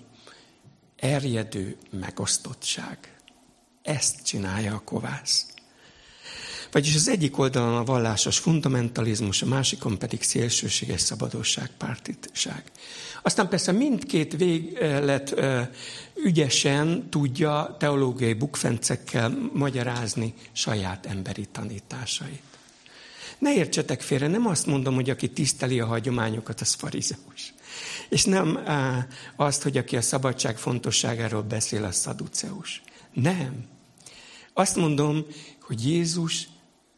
[1.00, 2.98] erjedő megosztottság.
[3.82, 5.46] Ezt csinálja a kovász.
[6.72, 12.62] Vagyis az egyik oldalon a vallásos fundamentalizmus, a másikon pedig szélsőséges szabadosságpártiság.
[13.22, 15.34] Aztán persze mindkét véglet
[16.24, 22.42] ügyesen tudja teológiai bukfencekkel magyarázni saját emberi tanításait.
[23.38, 27.54] Ne értsetek félre, nem azt mondom, hogy aki tiszteli a hagyományokat, az farizeus.
[28.08, 28.58] És nem
[29.36, 32.82] azt, hogy aki a szabadság fontosságáról beszél, az szaduceus.
[33.12, 33.64] Nem.
[34.52, 35.26] Azt mondom,
[35.60, 36.48] hogy Jézus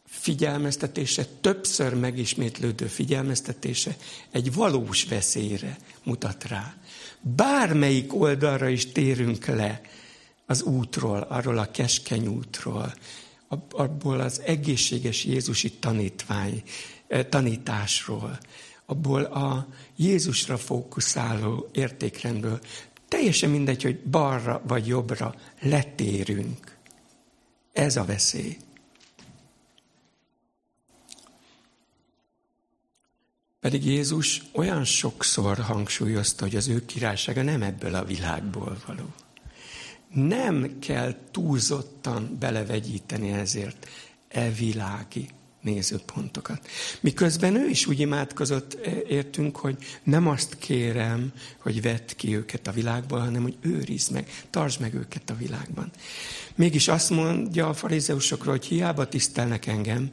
[0.05, 3.97] figyelmeztetése, többször megismétlődő figyelmeztetése
[4.31, 6.73] egy valós veszélyre mutat rá.
[7.21, 9.81] Bármelyik oldalra is térünk le
[10.45, 12.93] az útról, arról a keskeny útról,
[13.71, 16.63] abból az egészséges Jézusi tanítvány,
[17.29, 18.39] tanításról,
[18.93, 22.59] abból a Jézusra fókuszáló értékrendből,
[23.07, 26.77] teljesen mindegy, hogy balra vagy jobbra letérünk.
[27.71, 28.57] Ez a veszély.
[33.59, 39.13] Pedig Jézus olyan sokszor hangsúlyozta, hogy az ő királysága nem ebből a világból való.
[40.13, 43.87] Nem kell túlzottan belevegyíteni ezért
[44.27, 45.29] e világi
[45.63, 46.67] nézőpontokat.
[46.99, 52.67] Miközben ő is úgy imádkozott, e, értünk, hogy nem azt kérem, hogy vedd ki őket
[52.67, 55.91] a világból, hanem hogy őrizd meg, tartsd meg őket a világban.
[56.55, 60.09] Mégis azt mondja a farizeusokról, hogy hiába tisztelnek engem,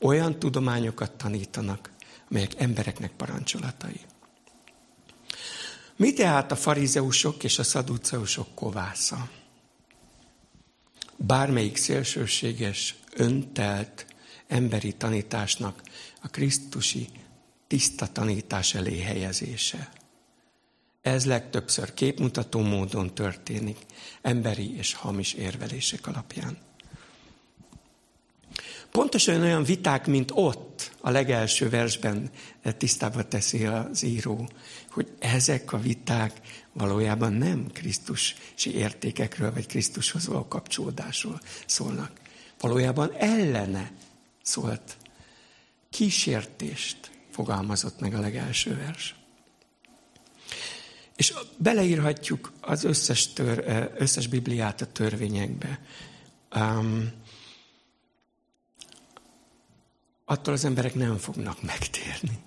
[0.00, 1.90] olyan tudományokat tanítanak,
[2.30, 4.00] amelyek embereknek parancsolatai.
[5.96, 9.28] Mi tehát a farizeusok és a szaduceusok kovásza?
[11.16, 14.06] Bármelyik szélsőséges, öntelt
[14.48, 15.82] emberi tanításnak
[16.22, 17.08] a Krisztusi
[17.66, 19.92] tiszta tanítás elé helyezése.
[21.02, 23.78] Ez legtöbbször képmutató módon történik,
[24.22, 26.58] emberi és hamis érvelések alapján.
[28.90, 32.30] Pontosan olyan viták, mint ott, a legelső versben
[32.78, 34.48] tisztába teszi az író,
[34.90, 36.40] hogy ezek a viták
[36.72, 38.34] valójában nem Krisztusi
[38.74, 42.10] értékekről, vagy Krisztushoz való kapcsolódásról szólnak.
[42.60, 43.90] Valójában ellene
[44.44, 44.96] szólt.
[45.90, 49.14] Kísértést fogalmazott meg a legelső vers.
[51.16, 53.64] És beleírhatjuk az összes, tör,
[53.98, 55.80] összes Bibliát a törvényekbe.
[56.56, 57.12] Um,
[60.24, 62.38] attól az emberek nem fognak megtérni.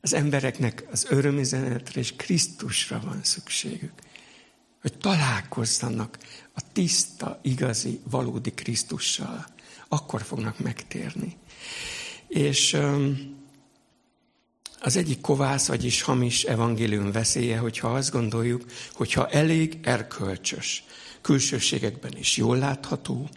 [0.00, 3.92] Az embereknek az örömüzenetre és Krisztusra van szükségük.
[4.80, 6.18] Hogy találkozzanak
[6.54, 9.46] a tiszta, igazi, valódi Krisztussal.
[9.92, 11.36] Akkor fognak megtérni.
[12.28, 12.76] És
[14.80, 20.84] az egyik kovász, vagyis hamis evangélium veszélye, hogyha azt gondoljuk, hogyha elég erkölcsös,
[21.20, 23.28] külsőségekben is jól látható,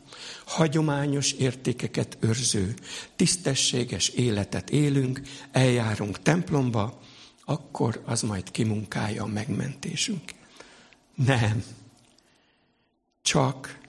[0.46, 2.74] hagyományos értékeket őrző,
[3.16, 7.02] tisztességes életet élünk, eljárunk templomba,
[7.46, 10.32] akkor az majd kimunkálja a megmentésünk.
[11.16, 11.64] Nem.
[13.22, 13.84] Csak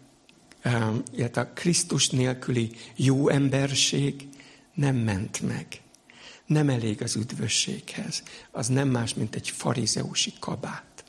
[1.16, 4.28] illetve a Krisztus nélküli jó emberség
[4.74, 5.66] nem ment meg.
[6.46, 8.22] Nem elég az üdvösséghez.
[8.50, 11.04] Az nem más, mint egy farizeusi kabát.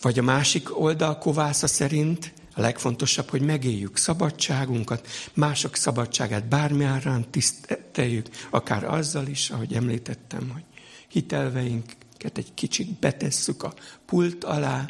[0.00, 6.86] Vagy a másik oldal kovásza szerint a legfontosabb, hogy megéljük szabadságunkat, mások szabadságát bármi
[7.30, 10.64] tiszteljük, akár azzal is, ahogy említettem, hogy
[11.08, 13.74] hitelveinket egy kicsit betesszük a
[14.06, 14.88] pult alá,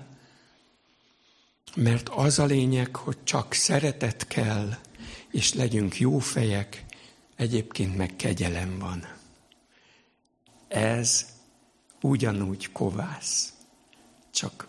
[1.77, 4.77] mert az a lényeg, hogy csak szeretet kell,
[5.31, 6.85] és legyünk jó fejek,
[7.37, 9.13] egyébként meg kegyelem van.
[10.69, 11.27] Ez
[12.01, 13.53] ugyanúgy kovász,
[14.31, 14.69] csak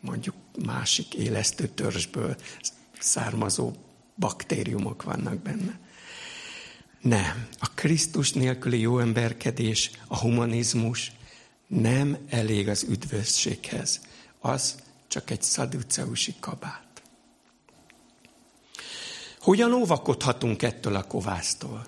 [0.00, 2.36] mondjuk másik élesztő törzsből
[2.98, 3.72] származó
[4.18, 5.78] baktériumok vannak benne.
[7.00, 7.48] Nem.
[7.58, 11.12] A Krisztus nélküli jó emberkedés, a humanizmus
[11.66, 14.00] nem elég az üdvösséghez.
[14.40, 14.74] Az
[15.16, 17.02] csak egy szaduceusi kabát.
[19.40, 21.86] Hogyan óvakodhatunk ettől a kovásztól?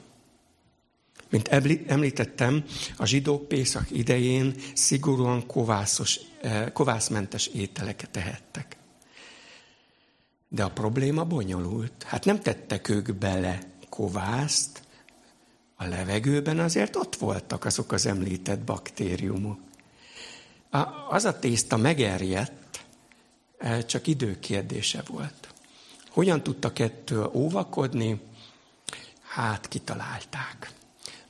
[1.29, 1.49] Mint
[1.87, 2.65] említettem,
[2.97, 8.77] a zsidók Pészak idején szigorúan kovászos, eh, kovászmentes ételeket tehettek.
[10.49, 12.03] De a probléma bonyolult.
[12.03, 14.83] Hát nem tettek ők bele kovászt,
[15.77, 19.59] a levegőben azért ott voltak azok az említett baktériumok.
[21.09, 22.68] Az a tészta megerjedt,
[23.87, 25.49] csak idő kérdése volt.
[26.11, 28.21] Hogyan tudtak ettől óvakodni?
[29.23, 30.73] Hát kitalálták.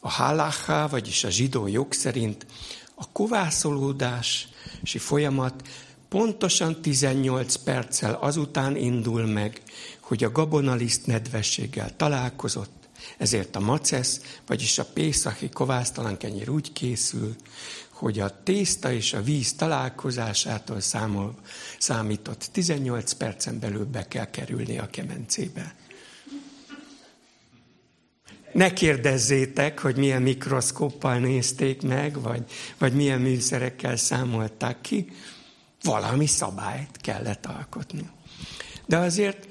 [0.01, 2.47] A halacha, vagyis a zsidó jog szerint
[2.95, 5.69] a kovászolódási folyamat
[6.09, 9.63] pontosan 18 perccel azután indul meg,
[10.01, 12.89] hogy a gabonaliszt nedvességgel találkozott,
[13.19, 17.37] ezért a macesz, vagyis a pészaki kovásztalan kenyér úgy készül,
[17.99, 21.35] hogy a tészta és a víz találkozásától számol,
[21.79, 25.75] számított 18 percen belül be kell kerülni a kemencébe.
[28.53, 32.45] Ne kérdezzétek, hogy milyen mikroszkóppal nézték meg, vagy,
[32.79, 35.13] vagy milyen műszerekkel számolták ki.
[35.83, 38.11] Valami szabályt kellett alkotni.
[38.87, 39.49] De azért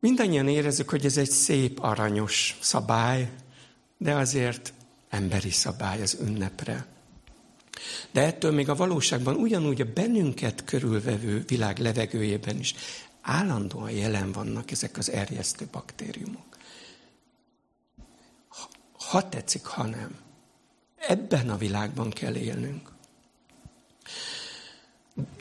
[0.00, 3.30] mindannyian érezzük, hogy ez egy szép, aranyos szabály,
[3.98, 4.72] de azért
[5.08, 6.94] emberi szabály az ünnepre.
[8.10, 12.74] De ettől még a valóságban ugyanúgy a bennünket körülvevő világ levegőjében is
[13.20, 16.56] állandóan jelen vannak ezek az erjesztő baktériumok.
[18.92, 20.18] Ha tetszik, ha nem.
[20.96, 22.92] Ebben a világban kell élnünk.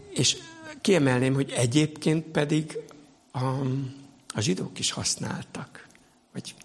[0.09, 0.37] És
[0.81, 2.77] kiemelném, hogy egyébként pedig
[3.31, 3.45] a,
[4.27, 5.87] a zsidók is használtak,
[6.33, 6.55] vagy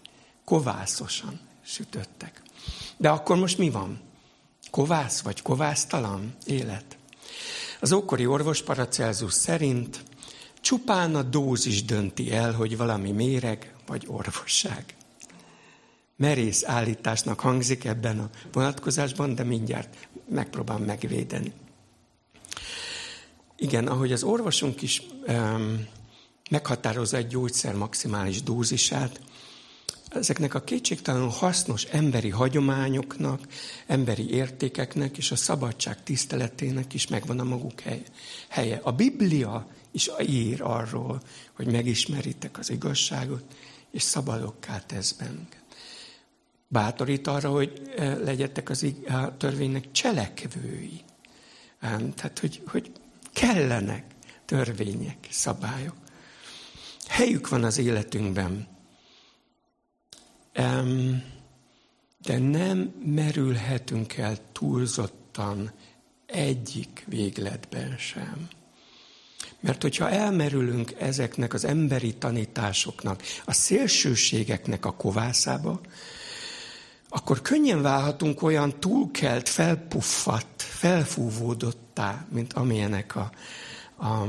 [0.44, 2.42] kovászosan sütöttek.
[2.96, 4.00] De akkor most mi van?
[4.70, 6.96] Kovász vagy kovásztalan élet?
[7.80, 10.02] Az ókori orvos Paracelsus szerint
[10.60, 14.94] csupán a dózis dönti el, hogy valami méreg vagy orvosság.
[16.16, 21.52] Merész állításnak hangzik ebben a vonatkozásban, de mindjárt megpróbálom megvédeni.
[23.56, 25.86] Igen, ahogy az orvosunk is um,
[26.50, 29.20] meghatározza egy gyógyszer maximális dózisát,
[30.10, 33.40] ezeknek a kétségtelenül hasznos emberi hagyományoknak,
[33.86, 37.82] emberi értékeknek és a szabadság tiszteletének is megvan a maguk
[38.48, 38.80] helye.
[38.82, 43.44] A Biblia is ír arról, hogy megismeritek az igazságot,
[43.90, 45.62] és szabadokká tesz bennünket.
[46.68, 51.00] Bátorít arra, hogy eh, legyetek az a törvénynek cselekvői.
[52.14, 52.90] Tehát, hogy, hogy
[53.32, 54.04] kellenek
[54.44, 55.96] törvények, szabályok.
[57.08, 58.79] Helyük van az életünkben.
[60.52, 65.72] De nem merülhetünk el túlzottan
[66.26, 68.48] egyik végletben sem.
[69.60, 75.80] Mert hogyha elmerülünk ezeknek az emberi tanításoknak, a szélsőségeknek a kovászába,
[77.08, 83.30] akkor könnyen válhatunk olyan túlkelt, felpuffadt, felfúvódottá, mint amilyenek a,
[84.06, 84.26] a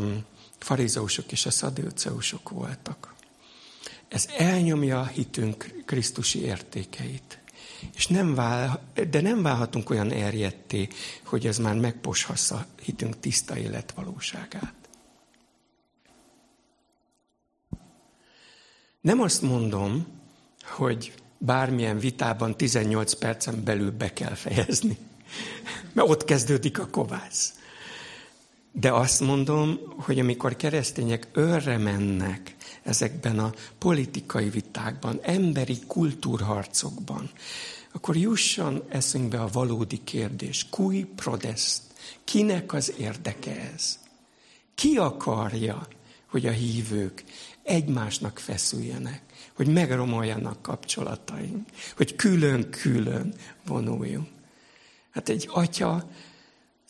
[0.59, 3.10] farizeusok és a szadőceusok voltak.
[4.11, 7.39] Ez elnyomja a hitünk Krisztusi értékeit.
[7.95, 10.87] És nem vál, de nem válhatunk olyan erjetté,
[11.25, 14.73] hogy ez már megposhassa hitünk tiszta életvalóságát.
[19.01, 20.07] Nem azt mondom,
[20.63, 24.97] hogy bármilyen vitában 18 percen belül be kell fejezni.
[25.93, 27.53] Mert ott kezdődik a kovász.
[28.71, 37.29] De azt mondom, hogy amikor keresztények örre mennek ezekben a politikai vitákban, emberi kultúrharcokban,
[37.93, 40.67] akkor jusson eszünkbe a valódi kérdés.
[40.69, 41.81] Kui prodest?
[42.23, 43.99] Kinek az érdeke ez?
[44.75, 45.87] Ki akarja,
[46.27, 47.23] hogy a hívők
[47.63, 49.21] egymásnak feszüljenek?
[49.53, 53.33] hogy megromoljanak kapcsolataink, hogy külön-külön
[53.65, 54.27] vonuljunk.
[55.11, 56.09] Hát egy atya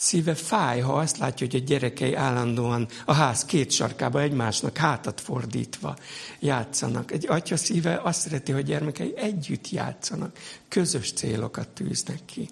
[0.02, 5.22] szíve fáj, ha azt látja, hogy a gyerekei állandóan a ház két sarkába egymásnak hátat
[5.22, 5.98] fordítva
[6.40, 7.12] játszanak.
[7.12, 10.38] Egy atya szíve azt szereti, hogy gyermekei együtt játszanak,
[10.68, 12.50] közös célokat tűznek ki.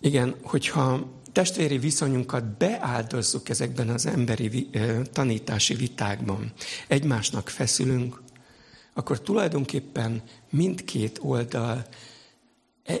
[0.00, 4.70] Igen, hogyha testvéri viszonyunkat beáldozzuk ezekben az emberi
[5.12, 6.52] tanítási vitákban,
[6.88, 8.22] egymásnak feszülünk,
[8.94, 11.86] akkor tulajdonképpen mindkét oldal
[12.84, 12.94] e,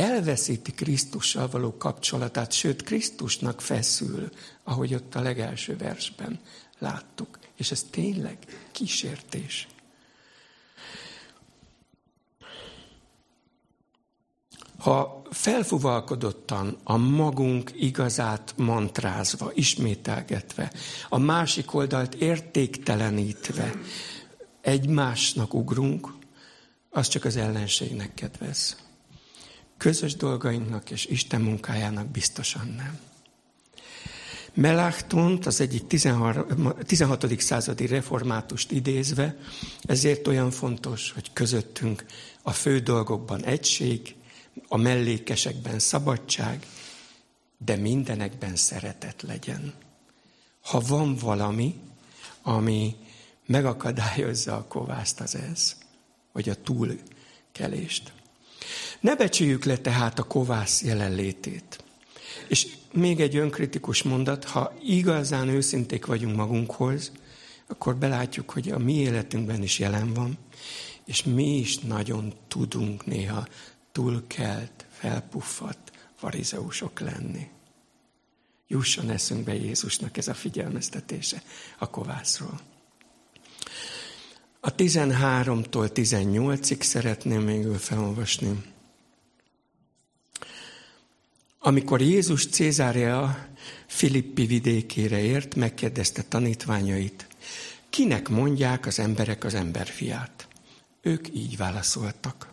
[0.00, 4.28] elveszíti Krisztussal való kapcsolatát, sőt Krisztusnak feszül,
[4.64, 6.40] ahogy ott a legelső versben
[6.78, 7.38] láttuk.
[7.56, 8.38] És ez tényleg
[8.72, 9.68] kísértés.
[14.78, 20.72] Ha felfuvalkodottan a magunk igazát mantrázva, ismételgetve,
[21.08, 23.74] a másik oldalt értéktelenítve
[24.60, 26.12] egymásnak ugrunk,
[26.90, 28.89] az csak az ellenségnek kedvez.
[29.80, 32.98] Közös dolgainknak és Isten munkájának biztosan nem.
[34.54, 35.86] Meláchtont, az egyik
[36.86, 37.40] 16.
[37.40, 39.36] századi reformátust idézve,
[39.82, 42.04] ezért olyan fontos, hogy közöttünk
[42.42, 44.14] a fő dolgokban egység,
[44.68, 46.66] a mellékesekben szabadság,
[47.58, 49.74] de mindenekben szeretet legyen.
[50.60, 51.80] Ha van valami,
[52.42, 52.96] ami
[53.46, 55.76] megakadályozza a kovászt, az ez,
[56.32, 58.12] vagy a túlkelést.
[59.00, 61.84] Ne becsüljük le tehát a kovász jelenlétét.
[62.48, 67.12] És még egy önkritikus mondat, ha igazán őszinték vagyunk magunkhoz,
[67.66, 70.38] akkor belátjuk, hogy a mi életünkben is jelen van,
[71.04, 73.46] és mi is nagyon tudunk néha
[73.92, 77.48] túlkelt, felpuffadt farizeusok lenni.
[78.68, 81.42] Jusson eszünkbe Jézusnak ez a figyelmeztetése
[81.78, 82.60] a kovászról.
[84.62, 88.62] A 13-tól 18-ig szeretném még felolvasni.
[91.58, 93.48] Amikor Jézus Cézária
[93.86, 97.26] Filippi vidékére ért, megkérdezte tanítványait,
[97.90, 100.48] kinek mondják az emberek az emberfiát?
[101.02, 102.52] Ők így válaszoltak.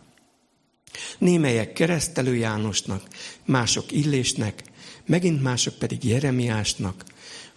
[1.18, 3.02] Némelyek keresztelő Jánosnak,
[3.44, 4.62] mások Illésnek,
[5.06, 7.04] megint mások pedig Jeremiásnak,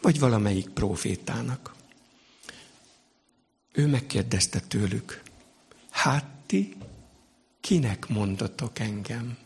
[0.01, 1.79] vagy valamelyik profétának.
[3.71, 5.21] Ő megkérdezte tőlük,
[5.89, 6.75] hát ti
[7.61, 9.37] kinek mondatok engem?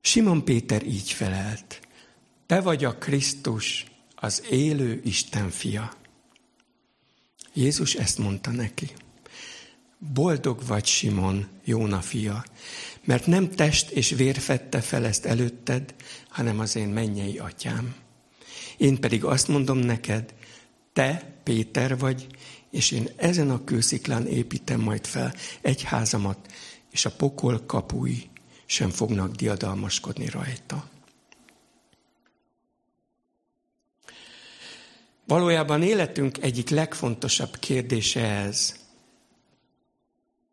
[0.00, 1.80] Simon Péter így felelt,
[2.46, 5.94] te vagy a Krisztus, az élő Isten fia.
[7.52, 8.90] Jézus ezt mondta neki.
[9.98, 12.44] Boldog vagy, Simon, Jóna fia,
[13.04, 15.94] mert nem test és vér fette fel ezt előtted,
[16.28, 17.94] hanem az én mennyei atyám.
[18.76, 20.34] Én pedig azt mondom neked,
[21.00, 22.26] te Péter vagy,
[22.70, 26.52] és én ezen a kősziklán építem majd fel egy házamat,
[26.90, 28.30] és a pokol kapui
[28.66, 30.88] sem fognak diadalmaskodni rajta.
[35.24, 38.76] Valójában életünk egyik legfontosabb kérdése ez.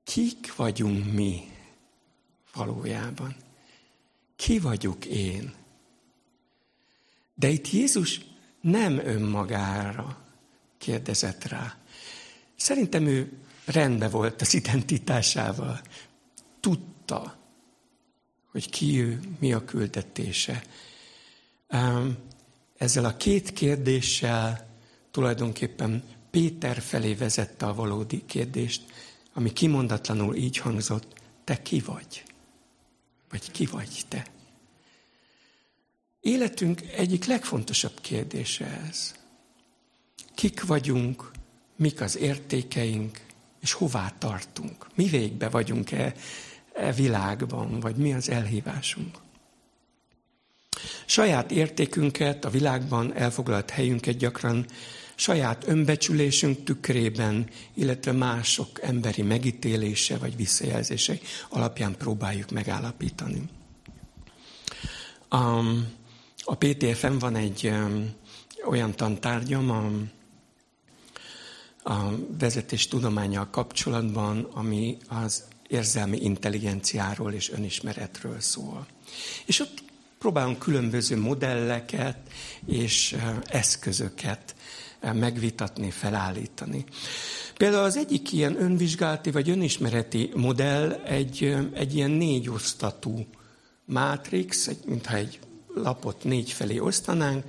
[0.04, 1.52] Kik vagyunk mi
[2.54, 3.36] valójában?
[4.36, 5.54] Ki vagyok én?
[7.34, 8.22] De itt Jézus
[8.62, 10.26] nem önmagára
[10.78, 11.78] kérdezett rá.
[12.56, 13.32] Szerintem ő
[13.66, 15.82] rendben volt az identitásával.
[16.60, 17.38] Tudta,
[18.52, 20.64] hogy ki ő, mi a küldetése.
[22.78, 24.68] Ezzel a két kérdéssel
[25.12, 28.82] tulajdonképpen Péter felé vezette a valódi kérdést,
[29.34, 31.14] ami kimondatlanul így hangzott,
[31.44, 32.24] te ki vagy?
[33.30, 34.28] Vagy ki vagy te?
[36.22, 39.16] Életünk egyik legfontosabb kérdése ez.
[40.38, 41.32] Kik vagyunk,
[41.76, 43.20] mik az értékeink,
[43.62, 44.88] és hová tartunk?
[44.96, 46.14] Mi végbe vagyunk-e
[46.74, 49.18] e világban, vagy mi az elhívásunk?
[51.06, 54.66] Saját értékünket, a világban elfoglalt helyünket gyakran
[55.16, 61.18] saját önbecsülésünk tükrében, illetve mások emberi megítélése vagy visszajelzése
[61.50, 63.42] alapján próbáljuk megállapítani.
[65.28, 65.58] A,
[66.44, 67.72] a PTFM van egy
[68.66, 69.92] olyan tantárgyam, a,
[71.88, 78.86] a vezetés tudományjal kapcsolatban, ami az érzelmi intelligenciáról és önismeretről szól.
[79.46, 79.84] És ott
[80.18, 82.18] próbálunk különböző modelleket
[82.66, 83.16] és
[83.46, 84.56] eszközöket
[85.14, 86.86] megvitatni, felállítani.
[87.58, 93.26] Például az egyik ilyen önvizsgálati vagy önismereti modell egy, egy ilyen négy osztatú
[93.86, 95.40] mátrix, egy, mintha egy
[95.74, 97.46] lapot négy felé osztanánk,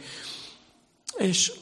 [1.16, 1.52] és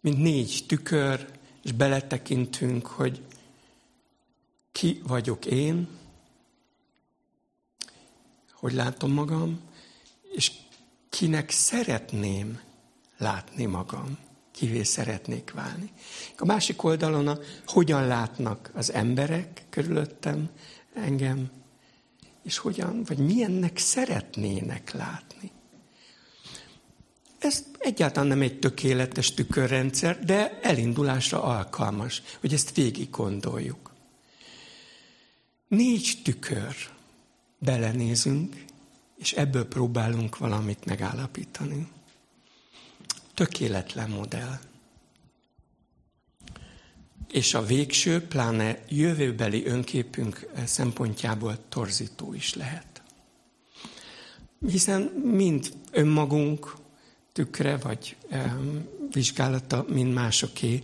[0.00, 1.37] mint négy tükör,
[1.68, 3.22] és beletekintünk, hogy
[4.72, 5.88] ki vagyok én,
[8.52, 9.60] hogy látom magam,
[10.34, 10.52] és
[11.08, 12.60] kinek szeretném
[13.18, 14.18] látni magam
[14.50, 15.92] kivé szeretnék válni.
[16.38, 20.50] A másik oldalon a hogyan látnak az emberek körülöttem
[20.94, 21.50] engem,
[22.42, 25.50] és hogyan, vagy milyennek szeretnének látni.
[27.38, 33.92] Ez egyáltalán nem egy tökéletes tükörrendszer, de elindulásra alkalmas, hogy ezt végig gondoljuk.
[35.68, 36.74] Négy tükör.
[37.58, 38.64] Belenézünk,
[39.16, 41.88] és ebből próbálunk valamit megállapítani
[43.38, 44.58] tökéletlen modell.
[47.32, 53.02] És a végső, pláne jövőbeli önképünk szempontjából torzító is lehet.
[54.66, 56.76] Hiszen mind önmagunk
[57.38, 58.16] tükre vagy
[59.12, 60.82] vizsgálata, mind másoké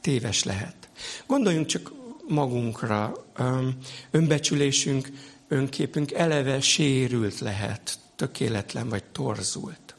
[0.00, 0.88] téves lehet.
[1.26, 1.92] Gondoljunk csak
[2.28, 3.26] magunkra,
[4.10, 5.08] önbecsülésünk,
[5.48, 9.94] önképünk eleve sérült lehet, tökéletlen vagy torzult.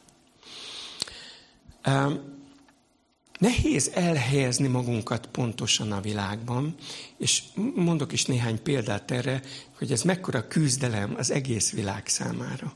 [3.38, 6.74] Nehéz elhelyezni magunkat pontosan a világban,
[7.16, 7.42] és
[7.74, 9.42] mondok is néhány példát erre,
[9.78, 12.74] hogy ez mekkora küzdelem az egész világ számára.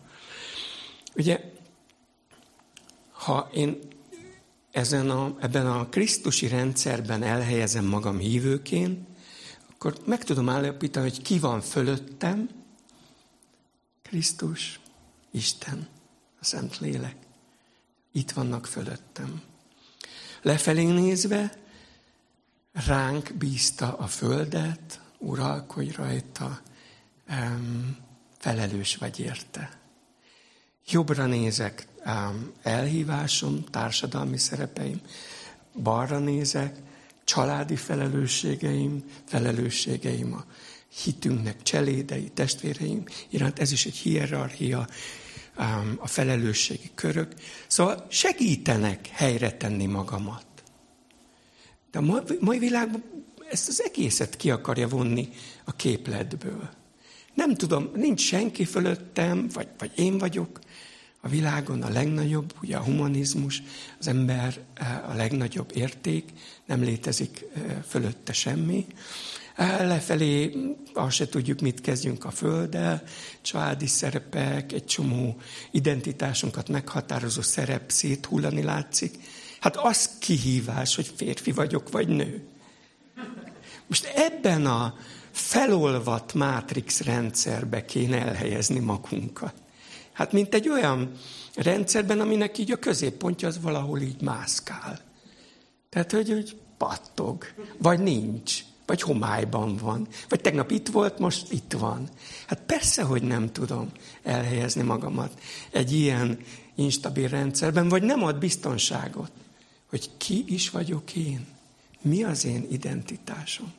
[1.15, 1.55] Ugye,
[3.27, 3.79] ha én
[4.71, 9.09] ezen a, ebben a Krisztusi rendszerben elhelyezem magam hívőként,
[9.71, 12.49] akkor meg tudom állapítani, hogy ki van fölöttem,
[14.03, 14.81] Krisztus,
[15.31, 15.89] Isten,
[16.41, 17.17] a Szent Lélek
[18.13, 19.43] itt vannak fölöttem.
[20.43, 21.53] Lefelé nézve
[22.73, 26.61] ránk bízta a földet, uralkodj rajta,
[28.39, 29.81] felelős vagy érte.
[30.91, 31.87] Jobbra nézek,
[32.63, 35.01] elhívásom, társadalmi szerepeim,
[35.83, 36.77] balra nézek,
[37.25, 40.45] családi felelősségeim, felelősségeim a
[41.03, 44.89] hitünknek cselédei, testvéreim iránt, ez is egy hierarchia,
[45.99, 47.35] a felelősségi körök.
[47.67, 50.47] Szóval segítenek helyre tenni magamat.
[51.91, 53.03] De a mai világban
[53.51, 55.29] ezt az egészet ki akarja vonni
[55.65, 56.69] a képletből.
[57.35, 60.59] Nem tudom, nincs senki fölöttem, vagy, vagy én vagyok
[61.27, 63.63] a világon a legnagyobb, ugye a humanizmus,
[63.99, 64.59] az ember
[65.09, 66.29] a legnagyobb érték,
[66.67, 67.45] nem létezik
[67.89, 68.87] fölötte semmi.
[69.79, 70.57] Lefelé
[70.95, 73.03] azt se tudjuk, mit kezdjünk a Földdel,
[73.43, 75.37] családi szerepek, egy csomó
[75.71, 79.15] identitásunkat meghatározó szerep széthullani látszik.
[79.61, 82.47] Hát az kihívás, hogy férfi vagyok, vagy nő.
[83.87, 84.95] Most ebben a
[85.31, 89.55] felolvat mátrix rendszerbe kéne elhelyezni magunkat.
[90.17, 91.11] Hát mint egy olyan
[91.55, 95.01] rendszerben, aminek így a középpontja az valahol így mászkál.
[95.89, 97.45] Tehát, hogy, hogy pattog,
[97.79, 102.09] vagy nincs, vagy homályban van, vagy tegnap itt volt, most itt van.
[102.47, 103.91] Hát persze, hogy nem tudom
[104.23, 105.41] elhelyezni magamat
[105.71, 106.39] egy ilyen
[106.75, 109.31] instabil rendszerben, vagy nem ad biztonságot,
[109.87, 111.47] hogy ki is vagyok én,
[112.01, 113.73] mi az én identitásom.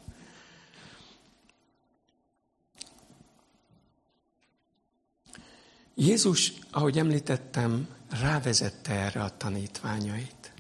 [6.00, 7.88] Jézus, ahogy említettem,
[8.22, 10.54] rávezette erre a tanítványait.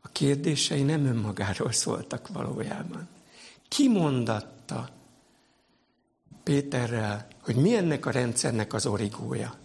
[0.00, 3.08] A kérdései nem önmagáról szóltak valójában.
[3.68, 4.88] Ki mondatta
[6.42, 9.58] Péterrel, hogy mi ennek a rendszernek az origója?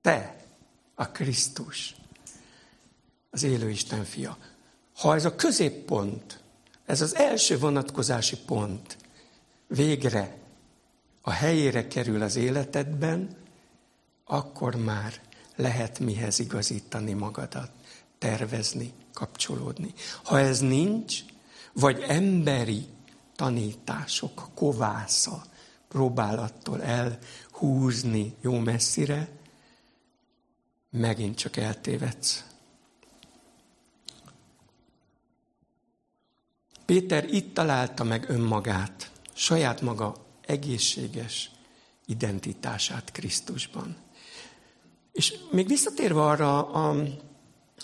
[0.00, 0.44] Te,
[0.94, 1.94] a Krisztus,
[3.30, 4.36] az élő Isten fia.
[4.96, 6.42] Ha ez a középpont,
[6.86, 8.96] ez az első vonatkozási pont
[9.66, 10.44] végre
[11.28, 13.36] a helyére kerül az életedben,
[14.24, 15.20] akkor már
[15.56, 17.70] lehet mihez igazítani magadat,
[18.18, 19.94] tervezni, kapcsolódni.
[20.24, 21.20] Ha ez nincs,
[21.72, 22.86] vagy emberi
[23.36, 25.44] tanítások kovásza,
[25.88, 29.28] próbálattól elhúzni jó messzire,
[30.90, 32.44] megint csak eltévedsz.
[36.84, 41.50] Péter itt találta meg önmagát, saját maga egészséges
[42.06, 43.96] identitását Krisztusban.
[45.12, 47.02] És még visszatérve arra a,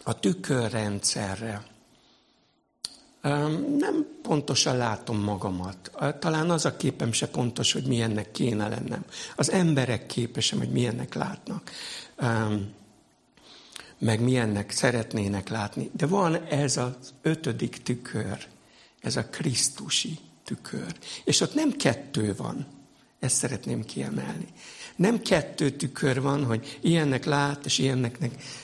[0.05, 1.71] a tükörrendszerre,
[3.79, 5.91] nem pontosan látom magamat.
[6.19, 9.05] Talán az a képem se pontos, hogy milyennek kéne lennem.
[9.37, 11.71] Az emberek képesem, hogy milyennek látnak.
[13.99, 15.91] Meg milyennek szeretnének látni.
[15.97, 18.47] De van ez az ötödik tükör,
[19.01, 20.97] ez a Krisztusi tükör.
[21.25, 22.67] És ott nem kettő van.
[23.21, 24.47] Ezt szeretném kiemelni.
[24.97, 28.19] Nem kettő tükör van, hogy ilyennek lát, és ilyennek,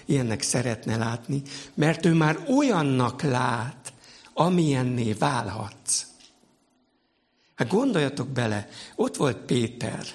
[0.04, 1.42] ilyennek szeretne látni,
[1.74, 3.92] mert ő már olyannak lát,
[4.32, 6.06] amilyenné válhatsz.
[7.54, 10.06] Hát gondoljatok bele, ott volt Péter,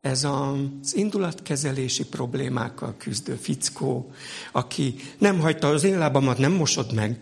[0.00, 4.12] ez az indulatkezelési problémákkal küzdő fickó,
[4.52, 7.20] aki nem hagyta az én lábamat, nem mosod meg.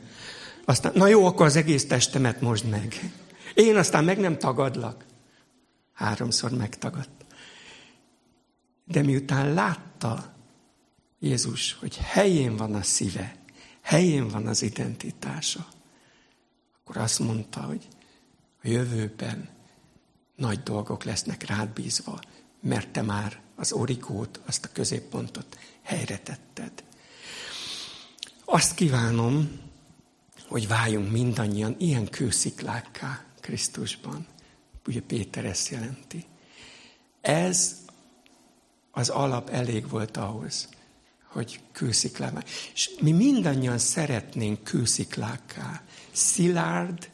[0.69, 3.13] Aztán, na jó, akkor az egész testemet mosd meg.
[3.55, 5.05] Én aztán meg nem tagadlak.
[5.93, 7.25] Háromszor megtagadt.
[8.85, 10.35] De miután látta
[11.19, 13.37] Jézus, hogy helyén van a szíve,
[13.81, 15.67] helyén van az identitása,
[16.81, 17.89] akkor azt mondta, hogy
[18.63, 19.49] a jövőben
[20.37, 22.21] nagy dolgok lesznek rád bízva,
[22.61, 26.85] mert te már az orikót, azt a középpontot helyre tetted.
[28.45, 29.67] Azt kívánom,
[30.49, 34.27] hogy váljunk mindannyian ilyen kősziklákká Krisztusban.
[34.87, 36.25] Ugye Péter ezt jelenti.
[37.21, 37.77] Ez
[38.91, 40.69] az alap elég volt ahhoz,
[41.25, 42.43] hogy kősziklává.
[42.75, 45.83] És mi mindannyian szeretnénk kősziklákká,
[46.13, 47.11] szilárd,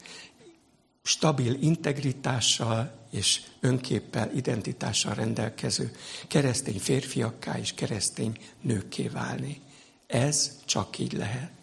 [1.03, 5.97] stabil integritással és önképpel, identitással rendelkező
[6.29, 9.61] keresztény férfiakká és keresztény nőkké válni.
[10.07, 11.54] Ez csak így lehet.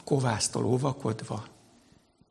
[0.00, 1.46] A kovásztól óvakodva,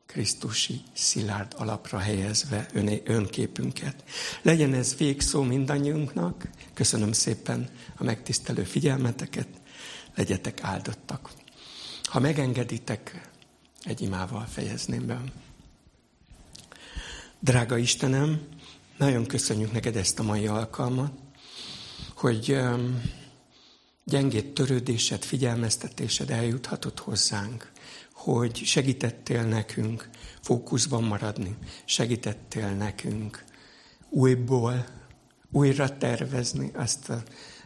[0.06, 4.04] Krisztusi szilárd alapra helyezve öné, önképünket.
[4.42, 6.48] Legyen ez végszó mindannyiunknak.
[6.74, 9.48] Köszönöm szépen a megtisztelő figyelmeteket.
[10.14, 11.30] Legyetek áldottak.
[12.04, 13.30] Ha megengeditek,
[13.82, 15.20] egy imával fejezném be.
[17.40, 18.40] Drága Istenem,
[18.96, 21.12] nagyon köszönjük neked ezt a mai alkalmat,
[22.14, 22.58] hogy
[24.10, 27.70] gyengét törődésed, figyelmeztetésed eljuthatott hozzánk
[28.20, 30.08] hogy segítettél nekünk
[30.40, 33.44] fókuszban maradni, segítettél nekünk
[34.08, 34.86] újból,
[35.52, 37.22] újra tervezni azt a,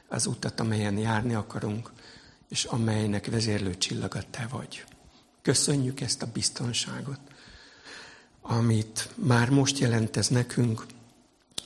[0.09, 1.93] az utat, amelyen járni akarunk,
[2.49, 4.85] és amelynek vezérlő csillaga te vagy.
[5.43, 7.21] Köszönjük ezt a biztonságot,
[8.43, 10.87] amit már most jelent ez nekünk,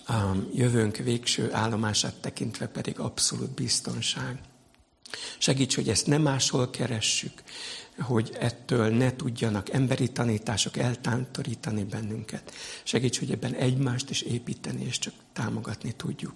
[0.06, 4.40] a jövőnk végső állomását tekintve pedig abszolút biztonság.
[5.38, 7.42] Segíts, hogy ezt nem máshol keressük,
[7.98, 12.54] hogy ettől ne tudjanak emberi tanítások eltántorítani bennünket.
[12.82, 16.34] Segíts, hogy ebben egymást is építeni, és csak támogatni tudjuk.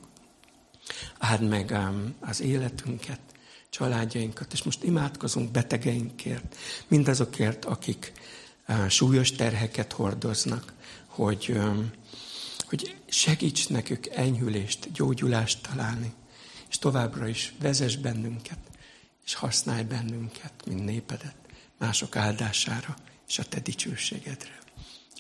[1.19, 1.79] Áld meg
[2.21, 3.21] az életünket,
[3.71, 6.57] családjainkat, és most imádkozunk betegeinkért,
[6.89, 8.13] mindazokért, akik
[8.89, 10.73] súlyos terheket hordoznak,
[11.07, 11.59] hogy,
[12.69, 16.13] hogy segíts nekük enyhülést, gyógyulást találni,
[16.73, 18.59] és továbbra is vezess bennünket,
[19.25, 21.35] és használj bennünket, mint népedet,
[21.79, 22.97] mások áldására
[23.29, 24.59] és a te dicsőségedre.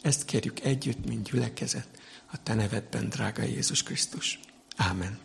[0.03, 1.88] Ezt kérjük együtt, mint gyülekezet,
[2.30, 4.40] a te nevedben, drága Jézus Krisztus.
[4.76, 5.18] Ámen.